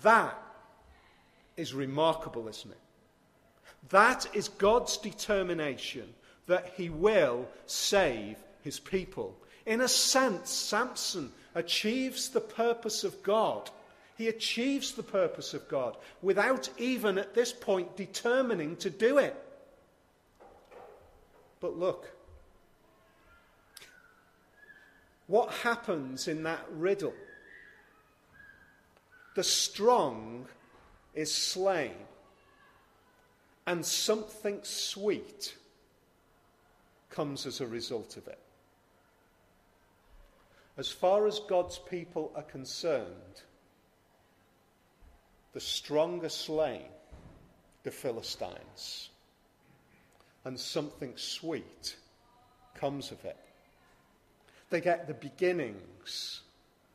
That 0.03 0.35
is 1.59 1.75
remarkable, 1.75 2.49
isn't 2.49 2.71
it? 2.71 2.81
That 3.91 4.27
is 4.33 4.49
God's 4.49 4.97
determination 4.97 6.15
that 6.47 6.73
he 6.79 6.89
will 6.89 7.47
save 7.67 8.39
his 8.63 8.81
people. 8.81 9.37
In 9.67 9.83
a 9.83 9.89
sense, 9.89 10.51
Samson 10.51 11.31
achieves 11.55 12.29
the 12.29 12.41
purpose 12.41 13.05
of 13.05 13.23
God. 13.23 13.71
He 14.17 14.29
achieves 14.29 14.93
the 14.93 15.03
purpose 15.03 15.55
of 15.55 15.69
God 15.69 15.97
without 16.23 16.69
even 16.79 17.19
at 17.19 17.35
this 17.35 17.53
point 17.53 17.97
determining 17.97 18.77
to 18.77 18.91
do 18.91 19.19
it. 19.19 19.37
But 21.61 21.77
look, 21.79 22.11
what 25.27 25.51
happens 25.51 26.29
in 26.29 26.43
that 26.45 26.65
riddle? 26.71 27.15
The 29.35 29.43
strong 29.43 30.47
is 31.15 31.33
slain, 31.33 31.95
and 33.67 33.85
something 33.85 34.61
sweet 34.63 35.57
comes 37.11 37.47
as 37.47 37.61
a 37.61 37.67
result 37.67 38.17
of 38.17 38.29
it. 38.29 38.44
As 40.77 40.91
far 40.91 41.27
as 41.27 41.41
God's 41.41 41.79
people 41.79 42.33
are 42.35 42.43
concerned, 42.43 43.43
the 45.53 45.61
stronger 45.61 46.29
slain, 46.29 46.89
the 47.85 47.93
Philistines, 47.93 49.11
and 50.45 50.59
something 50.59 51.13
sweet 51.17 51.97
comes 52.75 53.13
of 53.13 53.25
it. 53.25 53.37
They 54.71 54.81
get 54.81 55.07
the 55.07 55.15
beginnings 55.15 56.41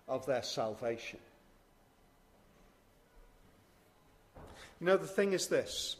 of 0.08 0.26
their 0.26 0.44
salvation. 0.44 1.20
You 4.82 4.88
know, 4.88 4.98
the 4.98 5.08
thing 5.08 5.34
is 5.34 5.48
this 5.48 5.96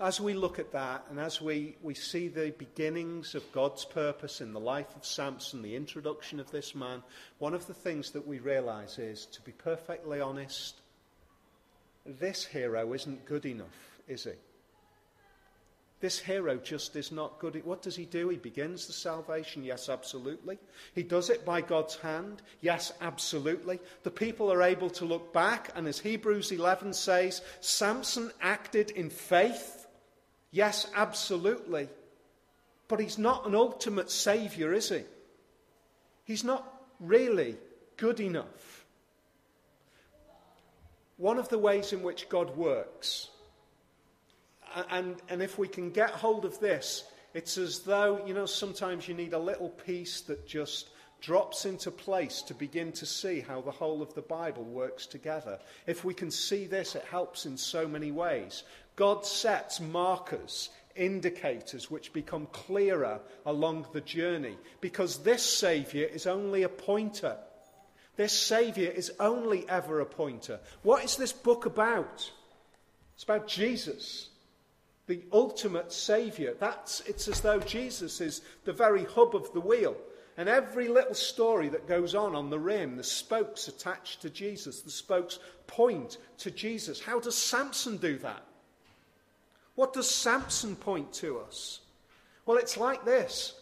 as 0.00 0.20
we 0.20 0.32
look 0.32 0.58
at 0.58 0.72
that 0.72 1.04
and 1.10 1.20
as 1.20 1.40
we, 1.40 1.76
we 1.82 1.94
see 1.94 2.28
the 2.28 2.54
beginnings 2.56 3.34
of 3.34 3.52
God's 3.52 3.84
purpose 3.84 4.40
in 4.40 4.52
the 4.52 4.60
life 4.60 4.96
of 4.96 5.04
Samson, 5.04 5.60
the 5.60 5.76
introduction 5.76 6.40
of 6.40 6.50
this 6.50 6.74
man, 6.74 7.02
one 7.38 7.54
of 7.54 7.66
the 7.66 7.74
things 7.74 8.10
that 8.12 8.26
we 8.26 8.38
realize 8.38 8.98
is, 8.98 9.26
to 9.26 9.42
be 9.42 9.52
perfectly 9.52 10.20
honest, 10.20 10.80
this 12.06 12.44
hero 12.44 12.94
isn't 12.94 13.26
good 13.26 13.44
enough, 13.44 14.00
is 14.08 14.24
he? 14.24 14.32
This 16.00 16.18
hero 16.18 16.56
just 16.56 16.96
is 16.96 17.12
not 17.12 17.38
good. 17.38 17.62
What 17.66 17.82
does 17.82 17.94
he 17.94 18.06
do? 18.06 18.30
He 18.30 18.38
begins 18.38 18.86
the 18.86 18.94
salvation. 18.94 19.62
Yes, 19.62 19.90
absolutely. 19.90 20.58
He 20.94 21.02
does 21.02 21.28
it 21.28 21.44
by 21.44 21.60
God's 21.60 21.96
hand. 21.96 22.40
Yes, 22.62 22.94
absolutely. 23.02 23.78
The 24.02 24.10
people 24.10 24.50
are 24.50 24.62
able 24.62 24.88
to 24.90 25.04
look 25.04 25.34
back, 25.34 25.70
and 25.74 25.86
as 25.86 25.98
Hebrews 25.98 26.52
11 26.52 26.94
says, 26.94 27.42
Samson 27.60 28.32
acted 28.40 28.92
in 28.92 29.10
faith 29.10 29.79
Yes, 30.50 30.86
absolutely. 30.94 31.88
But 32.88 33.00
he's 33.00 33.18
not 33.18 33.46
an 33.46 33.54
ultimate 33.54 34.10
saviour, 34.10 34.72
is 34.72 34.88
he? 34.88 35.02
He's 36.24 36.44
not 36.44 36.66
really 36.98 37.56
good 37.96 38.20
enough. 38.20 38.84
One 41.16 41.38
of 41.38 41.48
the 41.48 41.58
ways 41.58 41.92
in 41.92 42.02
which 42.02 42.28
God 42.28 42.56
works, 42.56 43.28
and, 44.90 45.16
and 45.28 45.42
if 45.42 45.58
we 45.58 45.68
can 45.68 45.90
get 45.90 46.10
hold 46.10 46.44
of 46.44 46.58
this, 46.60 47.04
it's 47.34 47.58
as 47.58 47.80
though, 47.80 48.24
you 48.26 48.34
know, 48.34 48.46
sometimes 48.46 49.06
you 49.06 49.14
need 49.14 49.34
a 49.34 49.38
little 49.38 49.68
piece 49.68 50.22
that 50.22 50.46
just 50.46 50.90
drops 51.20 51.66
into 51.66 51.90
place 51.90 52.42
to 52.42 52.54
begin 52.54 52.92
to 52.92 53.06
see 53.06 53.40
how 53.40 53.60
the 53.60 53.70
whole 53.70 54.00
of 54.02 54.14
the 54.14 54.22
Bible 54.22 54.64
works 54.64 55.06
together. 55.06 55.58
If 55.86 56.04
we 56.04 56.14
can 56.14 56.30
see 56.30 56.66
this, 56.66 56.94
it 56.94 57.04
helps 57.04 57.46
in 57.46 57.56
so 57.56 57.86
many 57.86 58.10
ways. 58.10 58.64
God 59.00 59.24
sets 59.24 59.80
markers, 59.80 60.68
indicators, 60.94 61.90
which 61.90 62.12
become 62.12 62.44
clearer 62.52 63.18
along 63.46 63.86
the 63.94 64.02
journey 64.02 64.58
because 64.82 65.22
this 65.22 65.42
Saviour 65.42 66.06
is 66.06 66.26
only 66.26 66.64
a 66.64 66.68
pointer. 66.68 67.38
This 68.16 68.38
Saviour 68.38 68.92
is 68.92 69.10
only 69.18 69.66
ever 69.70 70.00
a 70.00 70.04
pointer. 70.04 70.60
What 70.82 71.02
is 71.02 71.16
this 71.16 71.32
book 71.32 71.64
about? 71.64 72.30
It's 73.14 73.24
about 73.24 73.48
Jesus, 73.48 74.28
the 75.06 75.22
ultimate 75.32 75.94
Saviour. 75.94 76.52
That's, 76.60 77.00
it's 77.06 77.26
as 77.26 77.40
though 77.40 77.60
Jesus 77.60 78.20
is 78.20 78.42
the 78.66 78.74
very 78.74 79.04
hub 79.06 79.34
of 79.34 79.50
the 79.54 79.60
wheel. 79.60 79.96
And 80.36 80.46
every 80.46 80.88
little 80.88 81.14
story 81.14 81.70
that 81.70 81.88
goes 81.88 82.14
on 82.14 82.34
on 82.34 82.50
the 82.50 82.58
rim, 82.58 82.98
the 82.98 83.02
spokes 83.02 83.66
attached 83.66 84.20
to 84.20 84.28
Jesus, 84.28 84.82
the 84.82 84.90
spokes 84.90 85.38
point 85.66 86.18
to 86.36 86.50
Jesus. 86.50 87.00
How 87.00 87.18
does 87.18 87.38
Samson 87.38 87.96
do 87.96 88.18
that? 88.18 88.44
What 89.80 89.94
does 89.94 90.10
Samson 90.10 90.76
point 90.76 91.10
to 91.14 91.38
us? 91.38 91.80
Well, 92.44 92.58
it's 92.58 92.76
like 92.76 93.06
this 93.06 93.54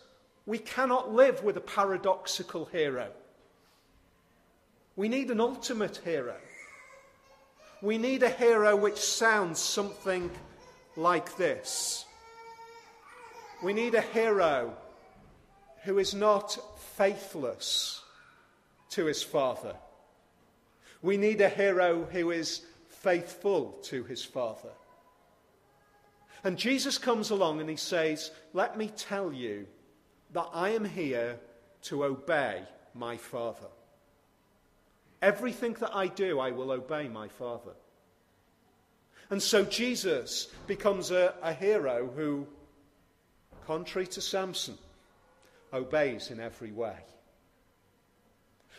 we 0.47 0.59
cannot 0.59 1.15
live 1.15 1.45
with 1.45 1.57
a 1.57 1.61
paradoxical 1.61 2.65
hero. 2.65 3.07
We 4.97 5.09
need 5.09 5.31
an 5.31 5.41
ultimate 5.41 5.99
hero. 5.99 6.35
We 7.83 7.99
need 7.99 8.25
a 8.25 8.31
hero 8.31 8.75
which 8.75 8.97
sounds 8.97 9.61
something 9.61 10.29
like 10.97 11.37
this. 11.37 12.05
We 13.63 13.73
need 13.73 13.95
a 13.95 14.01
hero 14.01 14.77
who 15.85 15.99
is 15.99 16.15
not 16.15 16.59
faithless 16.97 18.03
to 18.91 19.05
his 19.05 19.23
father. 19.23 19.77
We 21.01 21.17
need 21.17 21.41
a 21.41 21.49
hero 21.49 22.07
who 22.11 22.33
is 22.33 22.63
faithful 22.89 23.79
to 23.85 24.03
his 24.03 24.25
father. 24.25 24.71
And 26.45 26.57
Jesus 26.57 26.99
comes 26.99 27.31
along 27.31 27.61
and 27.61 27.69
he 27.69 27.77
says, 27.77 28.31
Let 28.53 28.77
me 28.77 28.89
tell 28.97 29.33
you 29.33 29.67
that 30.33 30.49
I 30.53 30.71
am 30.71 30.85
here 30.85 31.39
to 31.83 32.05
obey 32.05 32.63
my 32.95 33.17
Father. 33.17 33.67
Everything 35.21 35.75
that 35.75 35.95
I 35.95 36.07
do, 36.07 36.39
I 36.39 36.51
will 36.53 36.71
obey 36.71 37.09
my 37.09 37.29
Father. 37.29 37.73
And 39.31 39.43
so 39.43 39.65
Jesus 39.65 40.49
becomes 40.67 41.11
a, 41.11 41.35
a 41.43 41.53
hero 41.53 42.11
who, 42.15 42.47
contrary 43.67 44.07
to 44.09 44.21
Samson, 44.21 44.79
obeys 45.73 46.31
in 46.31 46.41
every 46.41 46.73
way. 46.73 46.97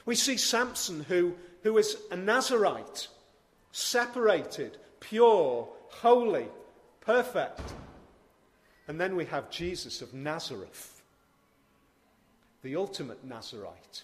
We 0.06 0.16
see 0.16 0.38
Samson, 0.38 1.02
who, 1.02 1.36
who 1.62 1.78
is 1.78 1.98
a 2.10 2.16
Nazarite, 2.16 3.10
separated, 3.72 4.78
pure, 5.00 5.68
holy, 5.90 6.48
perfect. 7.02 7.62
And 8.88 9.00
then 9.00 9.16
we 9.16 9.26
have 9.26 9.52
Jesus 9.52 10.02
of 10.02 10.14
Nazareth, 10.14 11.02
the 12.64 12.76
ultimate 12.76 13.24
Nazarite, 13.24 14.04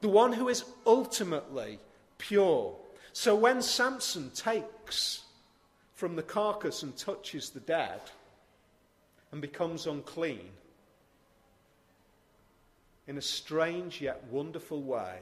the 0.00 0.08
one 0.08 0.32
who 0.32 0.48
is 0.48 0.64
ultimately 0.86 1.78
pure. 2.18 2.76
So 3.12 3.34
when 3.34 3.60
Samson 3.62 4.30
takes 4.30 5.22
from 5.94 6.14
the 6.16 6.22
carcass 6.22 6.82
and 6.82 6.96
touches 6.96 7.50
the 7.50 7.60
dead 7.60 8.00
and 9.32 9.40
becomes 9.40 9.86
unclean, 9.86 10.50
in 13.06 13.18
a 13.18 13.22
strange 13.22 14.00
yet 14.00 14.22
wonderful 14.30 14.82
way, 14.82 15.18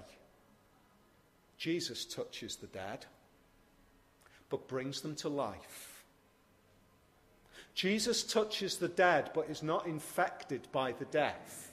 Jesus 1.56 2.04
touches 2.04 2.56
the 2.56 2.66
dead 2.68 3.06
but 4.50 4.68
brings 4.68 5.00
them 5.00 5.14
to 5.16 5.28
life. 5.28 5.91
Jesus 7.74 8.22
touches 8.22 8.76
the 8.76 8.88
dead 8.88 9.30
but 9.34 9.48
is 9.48 9.62
not 9.62 9.86
infected 9.86 10.68
by 10.72 10.92
the 10.92 11.06
death. 11.06 11.72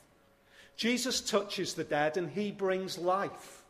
Jesus 0.76 1.20
touches 1.20 1.74
the 1.74 1.84
dead 1.84 2.16
and 2.16 2.30
he 2.30 2.52
brings 2.52 2.98
life. 2.98 3.64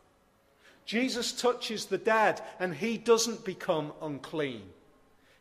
Jesus 0.84 1.32
touches 1.32 1.86
the 1.86 1.98
dead 1.98 2.40
and 2.58 2.74
he 2.74 2.98
doesn't 2.98 3.44
become 3.44 3.92
unclean. 4.00 4.62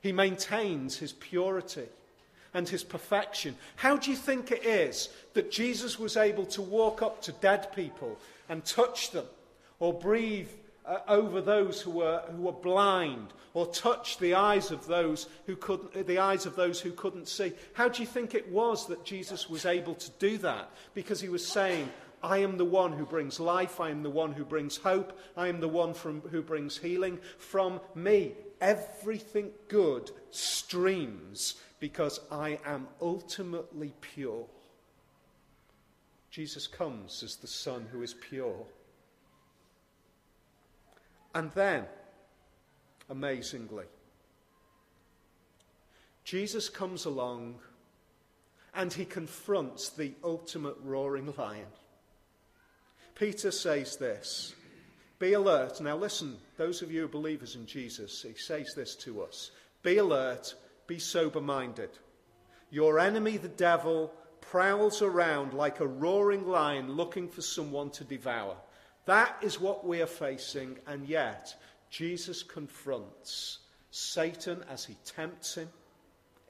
He 0.01 0.11
maintains 0.11 0.97
his 0.97 1.13
purity 1.13 1.87
and 2.53 2.67
his 2.67 2.83
perfection. 2.83 3.55
How 3.75 3.97
do 3.97 4.09
you 4.09 4.17
think 4.17 4.51
it 4.51 4.65
is 4.65 5.09
that 5.33 5.51
Jesus 5.51 5.99
was 5.99 6.17
able 6.17 6.45
to 6.47 6.61
walk 6.61 7.01
up 7.01 7.21
to 7.23 7.31
dead 7.33 7.73
people 7.75 8.17
and 8.47 8.65
touch 8.65 9.11
them 9.11 9.25
or 9.79 9.93
breathe 9.93 10.49
uh, 10.89 11.01
over 11.07 11.39
those 11.39 11.79
who 11.79 11.91
were, 11.91 12.23
who 12.35 12.41
were 12.41 12.51
blind 12.51 13.27
or 13.53 13.67
touched 13.67 14.19
the 14.19 14.33
eyes 14.33 14.71
of 14.71 14.87
those 14.87 15.27
who 15.45 15.55
couldn't, 15.55 16.07
the 16.07 16.17
eyes 16.17 16.47
of 16.47 16.55
those 16.55 16.81
who 16.81 16.91
couldn't 16.91 17.27
see. 17.27 17.53
How 17.73 17.89
do 17.89 18.01
you 18.01 18.07
think 18.07 18.33
it 18.33 18.51
was 18.51 18.87
that 18.87 19.05
Jesus 19.05 19.47
was 19.47 19.67
able 19.67 19.93
to 19.93 20.09
do 20.17 20.39
that? 20.39 20.71
Because 20.95 21.21
he 21.21 21.29
was 21.29 21.45
saying, 21.45 21.91
I 22.23 22.39
am 22.39 22.57
the 22.57 22.65
one 22.65 22.93
who 22.93 23.05
brings 23.05 23.39
life. 23.39 23.79
I 23.79 23.91
am 23.91 24.01
the 24.01 24.09
one 24.09 24.33
who 24.33 24.43
brings 24.43 24.77
hope. 24.77 25.17
I 25.37 25.47
am 25.47 25.59
the 25.59 25.67
one 25.67 25.93
from, 25.93 26.21
who 26.21 26.41
brings 26.41 26.77
healing. 26.77 27.19
From 27.37 27.79
me, 27.93 28.33
everything 28.59 29.51
good 29.67 30.09
streams 30.31 31.55
because 31.79 32.19
I 32.31 32.59
am 32.65 32.87
ultimately 32.99 33.93
pure. 34.01 34.47
Jesus 36.31 36.65
comes 36.65 37.21
as 37.23 37.35
the 37.35 37.47
Son 37.47 37.87
who 37.91 38.01
is 38.01 38.15
pure. 38.15 38.65
And 41.39 41.51
then, 41.51 41.85
amazingly, 43.09 43.85
Jesus 46.25 46.67
comes 46.67 47.05
along 47.05 47.59
and 48.75 48.91
he 48.91 49.05
confronts 49.05 49.87
the 49.87 50.15
ultimate 50.21 50.75
roaring 50.83 51.33
lion. 51.37 51.71
Peter 53.15 53.51
says 53.51 53.95
this 53.95 54.53
Be 55.17 55.31
alert. 55.31 55.79
Now, 55.79 55.95
listen, 55.95 56.35
those 56.57 56.81
of 56.81 56.91
you 56.91 56.99
who 56.99 57.05
are 57.05 57.21
believers 57.21 57.55
in 57.55 57.65
Jesus, 57.65 58.21
he 58.21 58.33
says 58.33 58.73
this 58.75 58.93
to 58.95 59.21
us 59.21 59.51
Be 59.81 59.95
alert, 59.95 60.53
be 60.87 60.99
sober 60.99 61.39
minded. 61.39 61.91
Your 62.69 62.99
enemy, 62.99 63.37
the 63.37 63.47
devil, 63.47 64.11
prowls 64.41 65.01
around 65.01 65.53
like 65.53 65.79
a 65.79 65.87
roaring 65.87 66.45
lion 66.45 66.91
looking 66.91 67.29
for 67.29 67.41
someone 67.41 67.91
to 67.91 68.03
devour. 68.03 68.57
That 69.09 69.37
is 69.41 69.59
what 69.59 69.87
we 69.87 70.03
are 70.03 70.05
facing, 70.05 70.77
and 70.85 71.07
yet 71.07 71.55
Jesus 71.89 72.43
confronts 72.43 73.57
Satan 73.89 74.63
as 74.69 74.85
he 74.85 74.95
tempts 75.03 75.55
him 75.55 75.67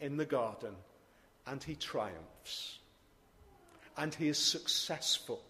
in 0.01 0.17
the 0.17 0.25
garden, 0.25 0.75
and 1.47 1.63
he 1.63 1.75
triumphs. 1.75 2.79
And 3.95 4.13
he 4.13 4.27
is 4.27 4.37
successful. 4.37 5.41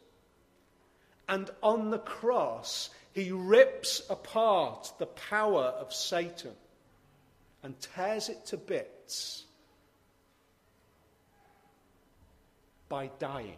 And 1.28 1.50
on 1.63 1.89
the 1.89 1.98
cross, 1.98 2.91
he 3.12 3.32
rips 3.32 4.04
apart 4.08 4.93
the 5.00 5.08
power 5.08 5.74
of 5.80 5.91
Satan 5.91 6.54
and 7.63 7.74
tears 7.80 8.30
it 8.30 8.45
to 8.45 8.58
bits 8.58 9.45
by 12.88 13.10
dying. 13.17 13.58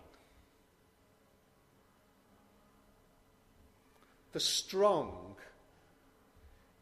The 4.32 4.40
strong 4.40 5.36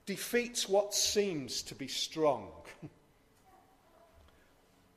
defeats 0.06 0.68
what 0.68 0.94
seems 0.94 1.62
to 1.64 1.76
be 1.76 1.88
strong. 1.88 2.50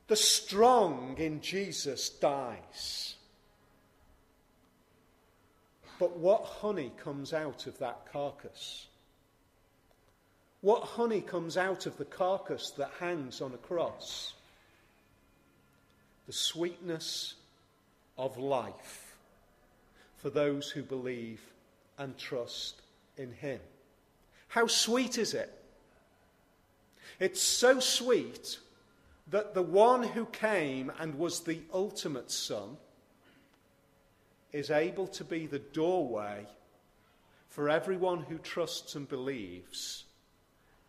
the 0.07 0.15
strong 0.15 1.15
in 1.17 1.41
Jesus 1.41 2.09
dies. 2.09 3.15
But 5.99 6.17
what 6.17 6.43
honey 6.43 6.91
comes 6.97 7.33
out 7.33 7.67
of 7.67 7.77
that 7.79 8.11
carcass? 8.11 8.87
What 10.61 10.83
honey 10.83 11.21
comes 11.21 11.57
out 11.57 11.85
of 11.85 11.97
the 11.97 12.05
carcass 12.05 12.71
that 12.71 12.91
hangs 12.99 13.41
on 13.41 13.53
a 13.53 13.57
cross? 13.57 14.33
The 16.25 16.33
sweetness 16.33 17.35
of 18.17 18.37
life 18.37 19.15
for 20.17 20.29
those 20.29 20.69
who 20.69 20.81
believe 20.81 21.41
and 22.03 22.17
trust 22.17 22.81
in 23.17 23.31
Him. 23.31 23.59
How 24.49 24.67
sweet 24.67 25.17
is 25.17 25.33
it? 25.33 25.51
It's 27.19 27.41
so 27.41 27.79
sweet 27.79 28.59
that 29.27 29.53
the 29.53 29.63
one 29.63 30.03
who 30.03 30.25
came 30.25 30.91
and 30.99 31.15
was 31.15 31.39
the 31.39 31.61
ultimate 31.73 32.29
Son 32.29 32.77
is 34.51 34.69
able 34.69 35.07
to 35.07 35.23
be 35.23 35.47
the 35.47 35.59
doorway 35.59 36.45
for 37.47 37.69
everyone 37.69 38.19
who 38.23 38.37
trusts 38.37 38.95
and 38.95 39.07
believes 39.07 40.03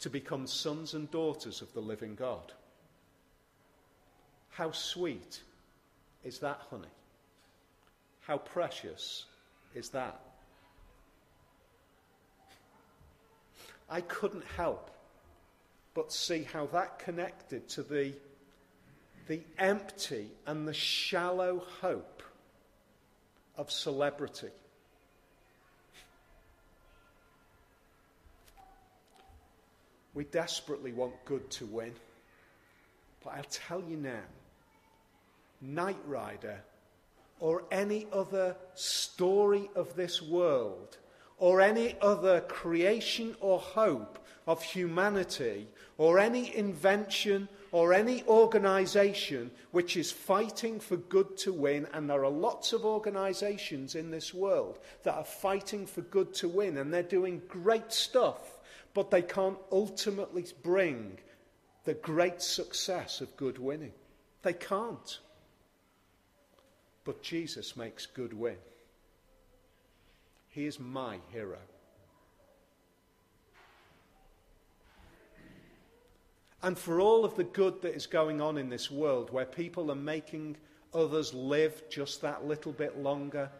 to 0.01 0.11
become 0.11 0.47
sons 0.47 0.95
and 0.95 1.11
daughters 1.11 1.63
of 1.63 1.73
the 1.75 1.81
living 1.81 2.17
God. 2.17 2.53
How 4.51 4.73
sweet 4.73 5.41
is 6.25 6.41
that 6.41 6.61
honey? 6.71 6.89
How 8.23 8.39
precious 8.39 9.27
is 9.75 9.91
that? 9.91 10.21
I 13.89 14.01
couldn't 14.01 14.45
help 14.57 14.91
but 15.95 16.13
see 16.13 16.43
how 16.43 16.67
that 16.67 16.99
connected 16.99 17.69
to 17.69 17.83
the, 17.83 18.13
the 19.29 19.41
empty 19.59 20.29
and 20.47 20.67
the 20.67 20.75
shallow 20.75 21.63
hope 21.81 22.23
of 23.57 23.71
celebrity. 23.71 24.51
We 30.15 30.25
desperately 30.25 30.93
want 30.93 31.13
good 31.25 31.49
to 31.53 31.67
win. 31.67 31.93
But 33.23 33.35
I'll 33.35 33.45
tell 33.45 33.83
you 33.83 33.97
now, 33.97 34.23
Knight 35.61 35.99
Rider 36.07 36.61
or 37.41 37.65
any 37.71 38.07
other 38.13 38.57
story 38.75 39.71
of 39.75 39.97
this 39.97 40.21
world 40.21 40.99
or 41.39 41.61
any 41.61 41.97
other 42.01 42.41
creation 42.43 43.35
or 43.41 43.59
hope 43.59 44.19
of 44.47 44.63
humanity 44.63 45.67
or 45.97 46.19
any 46.19 46.55
invention 46.55 47.49
or 47.73 47.93
any 47.93 48.23
organization 48.25 49.51
which 49.73 49.97
is 49.97 50.13
fighting 50.13 50.79
for 50.79 50.97
good 50.97 51.37
to 51.37 51.53
win, 51.53 51.87
and 51.93 52.09
there 52.09 52.25
are 52.25 52.31
lots 52.31 52.73
of 52.73 52.85
organizations 52.85 53.95
in 53.95 54.11
this 54.11 54.33
world 54.33 54.79
that 55.03 55.15
are 55.15 55.25
fighting 55.25 55.87
for 55.87 56.03
good 56.03 56.33
to 56.33 56.49
win, 56.49 56.77
and 56.77 56.93
they're 56.93 57.03
doing 57.03 57.43
great 57.49 57.93
stuff, 57.93 58.61
but 58.93 59.11
they 59.11 59.23
can't 59.23 59.59
ultimately 59.73 60.45
bring 60.63 61.19
the 61.85 61.95
great 61.95 62.41
success 62.41 63.21
of 63.21 63.37
good 63.37 63.59
winning. 63.59 63.93
They 64.43 64.53
can't. 64.53 65.19
But 67.05 67.23
Jesus 67.23 67.77
makes 67.77 68.07
good 68.07 68.33
win. 68.33 68.57
He 70.55 70.67
is 70.67 70.79
my 70.79 71.19
hero. 71.33 71.59
And 76.63 76.79
for 76.79 77.01
all 77.01 77.25
of 77.25 77.35
the 77.35 77.43
good 77.43 77.83
that 77.83 77.97
is 77.97 78.07
going 78.07 78.41
on 78.41 78.57
in 78.57 78.69
this 78.69 78.89
world, 78.89 79.31
where 79.33 79.47
people 79.47 79.91
are 79.91 79.97
making 79.97 80.57
others 80.95 81.35
live 81.35 81.83
just 81.91 82.23
that 82.23 82.47
little 82.47 82.71
bit 82.71 82.97
longer, 82.97 83.51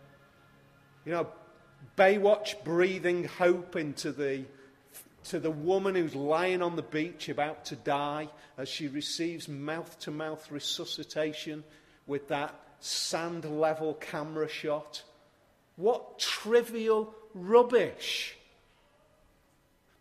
you 1.05 1.11
know, 1.11 1.27
Baywatch 1.99 2.63
breathing 2.63 3.25
hope 3.25 3.75
into 3.75 4.13
the, 4.13 4.45
to 5.25 5.41
the 5.41 5.51
woman 5.51 5.97
who's 5.97 6.15
lying 6.15 6.63
on 6.63 6.77
the 6.77 6.83
beach 6.83 7.29
about 7.29 7.65
to 7.67 7.77
die 7.77 8.29
as 8.57 8.69
she 8.69 8.87
receives 8.87 9.49
mouth 9.49 9.99
to 9.99 10.13
mouth 10.13 10.49
resuscitation 10.53 11.65
with 12.07 12.29
that 12.29 12.55
sand 12.79 13.45
level 13.45 13.95
camera 13.95 14.49
shot. 14.49 15.03
What 15.77 16.19
trivial 16.19 17.15
rubbish. 17.35 18.37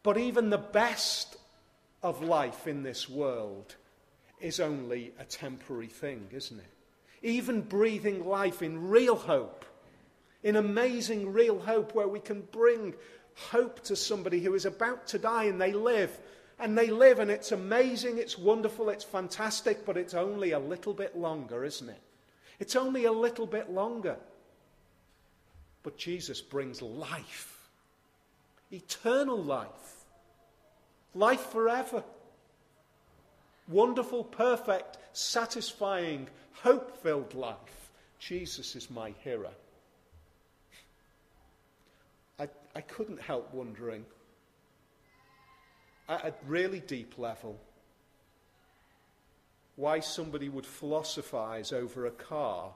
But 0.03 0.17
even 0.17 0.49
the 0.49 0.57
best 0.57 1.37
of 2.01 2.21
life 2.21 2.67
in 2.67 2.83
this 2.83 3.09
world 3.09 3.75
is 4.41 4.59
only 4.59 5.13
a 5.17 5.23
temporary 5.23 5.87
thing, 5.87 6.27
isn't 6.31 6.59
it? 6.59 6.65
Even 7.21 7.61
breathing 7.61 8.25
life 8.25 8.61
in 8.61 8.89
real 8.89 9.15
hope, 9.15 9.65
in 10.43 10.57
amazing 10.57 11.31
real 11.31 11.57
hope, 11.59 11.95
where 11.95 12.07
we 12.07 12.19
can 12.19 12.41
bring 12.51 12.93
hope 13.35 13.81
to 13.83 13.95
somebody 13.95 14.41
who 14.41 14.53
is 14.53 14.65
about 14.65 15.07
to 15.07 15.17
die 15.17 15.45
and 15.45 15.59
they 15.59 15.71
live. 15.71 16.19
And 16.59 16.77
they 16.77 16.87
live, 16.87 17.19
and 17.19 17.31
it's 17.31 17.51
amazing, 17.51 18.17
it's 18.19 18.37
wonderful, 18.37 18.89
it's 18.89 19.03
fantastic, 19.03 19.85
but 19.85 19.97
it's 19.97 20.13
only 20.13 20.51
a 20.51 20.59
little 20.59 20.93
bit 20.93 21.17
longer, 21.17 21.63
isn't 21.63 21.89
it? 21.89 22.01
It's 22.59 22.75
only 22.75 23.05
a 23.05 23.11
little 23.11 23.47
bit 23.47 23.71
longer. 23.71 24.17
But 25.83 25.97
Jesus 25.97 26.41
brings 26.41 26.81
life, 26.81 27.69
eternal 28.71 29.37
life, 29.37 30.05
life 31.13 31.51
forever. 31.51 32.03
Wonderful, 33.67 34.23
perfect, 34.23 34.97
satisfying, 35.13 36.27
hope 36.53 37.01
filled 37.03 37.33
life. 37.33 37.91
Jesus 38.19 38.75
is 38.75 38.89
my 38.89 39.13
hero. 39.23 39.51
I, 42.39 42.47
I 42.75 42.81
couldn't 42.81 43.21
help 43.21 43.53
wondering, 43.53 44.05
at 46.09 46.25
a 46.25 46.33
really 46.47 46.79
deep 46.79 47.17
level, 47.17 47.59
why 49.75 49.99
somebody 49.99 50.49
would 50.49 50.65
philosophize 50.65 51.71
over 51.71 52.05
a 52.05 52.11
car 52.11 52.71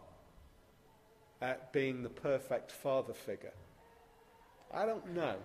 at 1.42 1.72
being 1.72 2.04
the 2.04 2.10
perfect 2.10 2.72
father 2.72 3.14
figure. 3.14 3.54
I 4.74 4.86
don't 4.86 5.14
know. 5.16 5.36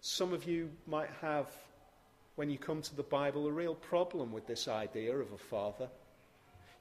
some 0.00 0.32
of 0.32 0.44
you 0.44 0.70
might 0.86 1.10
have, 1.20 1.48
when 2.36 2.48
you 2.48 2.56
come 2.58 2.80
to 2.82 2.96
the 2.96 3.02
Bible, 3.02 3.46
a 3.46 3.52
real 3.52 3.74
problem 3.74 4.32
with 4.32 4.46
this 4.46 4.68
idea 4.68 5.14
of 5.14 5.32
a 5.32 5.38
father. 5.38 5.88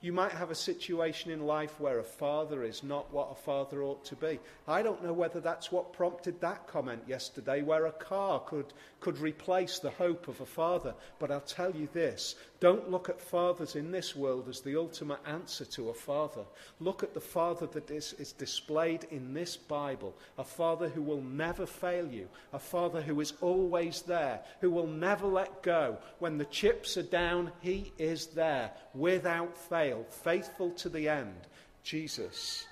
You 0.01 0.13
might 0.13 0.31
have 0.31 0.49
a 0.49 0.55
situation 0.55 1.29
in 1.29 1.45
life 1.45 1.77
where 1.77 1.99
a 1.99 2.03
father 2.05 2.63
is 2.63 2.83
not 2.83 3.11
what 3.11 3.31
a 3.33 3.35
father 3.35 3.83
ought 3.83 4.05
to 4.05 4.15
be. 4.15 4.39
I 4.65 4.81
don't 4.81 5.03
know 5.03 5.11
whether 5.11 5.41
that's 5.41 5.73
what 5.73 5.91
prompted 5.91 6.39
that 6.39 6.67
comment 6.67 7.03
yesterday, 7.05 7.63
where 7.63 7.85
a 7.85 7.91
car 7.91 8.39
could, 8.39 8.71
could 9.01 9.19
replace 9.19 9.79
the 9.79 9.89
hope 9.89 10.29
of 10.29 10.39
a 10.39 10.45
father. 10.45 10.93
But 11.19 11.31
I'll 11.31 11.41
tell 11.41 11.75
you 11.75 11.89
this 11.91 12.35
don't 12.61 12.89
look 12.89 13.09
at 13.09 13.19
fathers 13.19 13.75
in 13.75 13.91
this 13.91 14.15
world 14.15 14.47
as 14.47 14.61
the 14.61 14.77
ultimate 14.77 15.19
answer 15.25 15.65
to 15.65 15.89
a 15.89 15.93
father. 15.93 16.43
Look 16.79 17.03
at 17.03 17.13
the 17.13 17.19
father 17.19 17.67
that 17.67 17.91
is, 17.91 18.13
is 18.13 18.31
displayed 18.31 19.05
in 19.11 19.33
this 19.33 19.57
Bible 19.57 20.15
a 20.37 20.45
father 20.45 20.87
who 20.87 21.01
will 21.01 21.21
never 21.21 21.65
fail 21.65 22.07
you, 22.07 22.29
a 22.53 22.59
father 22.59 23.01
who 23.01 23.19
is 23.19 23.33
always 23.41 24.01
there, 24.03 24.39
who 24.61 24.71
will 24.71 24.87
never 24.87 25.27
let 25.27 25.61
go. 25.61 25.97
When 26.19 26.37
the 26.37 26.45
chips 26.45 26.95
are 26.95 27.03
down, 27.03 27.51
he 27.59 27.91
is 27.97 28.27
there 28.27 28.71
without 28.93 29.57
fail 29.57 29.88
fail, 29.89 30.05
faithful 30.23 30.71
to 30.71 30.89
the 30.89 31.09
end, 31.09 31.35
Jesus 31.83 32.67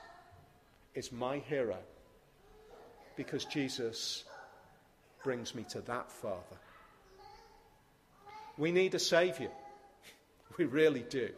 is 0.93 1.11
my 1.11 1.39
hero 1.39 1.77
because 3.15 3.45
Jesus 3.45 4.23
brings 5.23 5.55
me 5.55 5.65
to 5.69 5.81
that 5.81 6.11
Father. 6.11 6.57
We 8.57 8.71
need 8.71 8.95
a 8.95 8.99
Saviour. 8.99 9.51
We 10.57 10.65
really 10.65 11.05
do. 11.07 11.29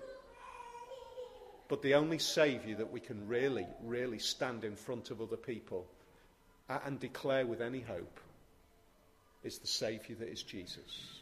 But 1.67 1.81
the 1.81 1.95
only 1.95 2.19
Saviour 2.19 2.77
that 2.77 2.89
we 2.89 3.01
can 3.01 3.27
really, 3.27 3.67
really 3.83 4.19
stand 4.19 4.63
in 4.63 4.77
front 4.77 5.11
of 5.11 5.19
other 5.19 5.35
people 5.35 5.85
and 6.69 6.97
declare 7.01 7.45
with 7.45 7.61
any 7.61 7.81
hope 7.81 8.19
is 9.43 9.57
the 9.57 9.67
Saviour 9.67 10.17
that 10.19 10.29
is 10.29 10.41
Jesus. 10.41 11.18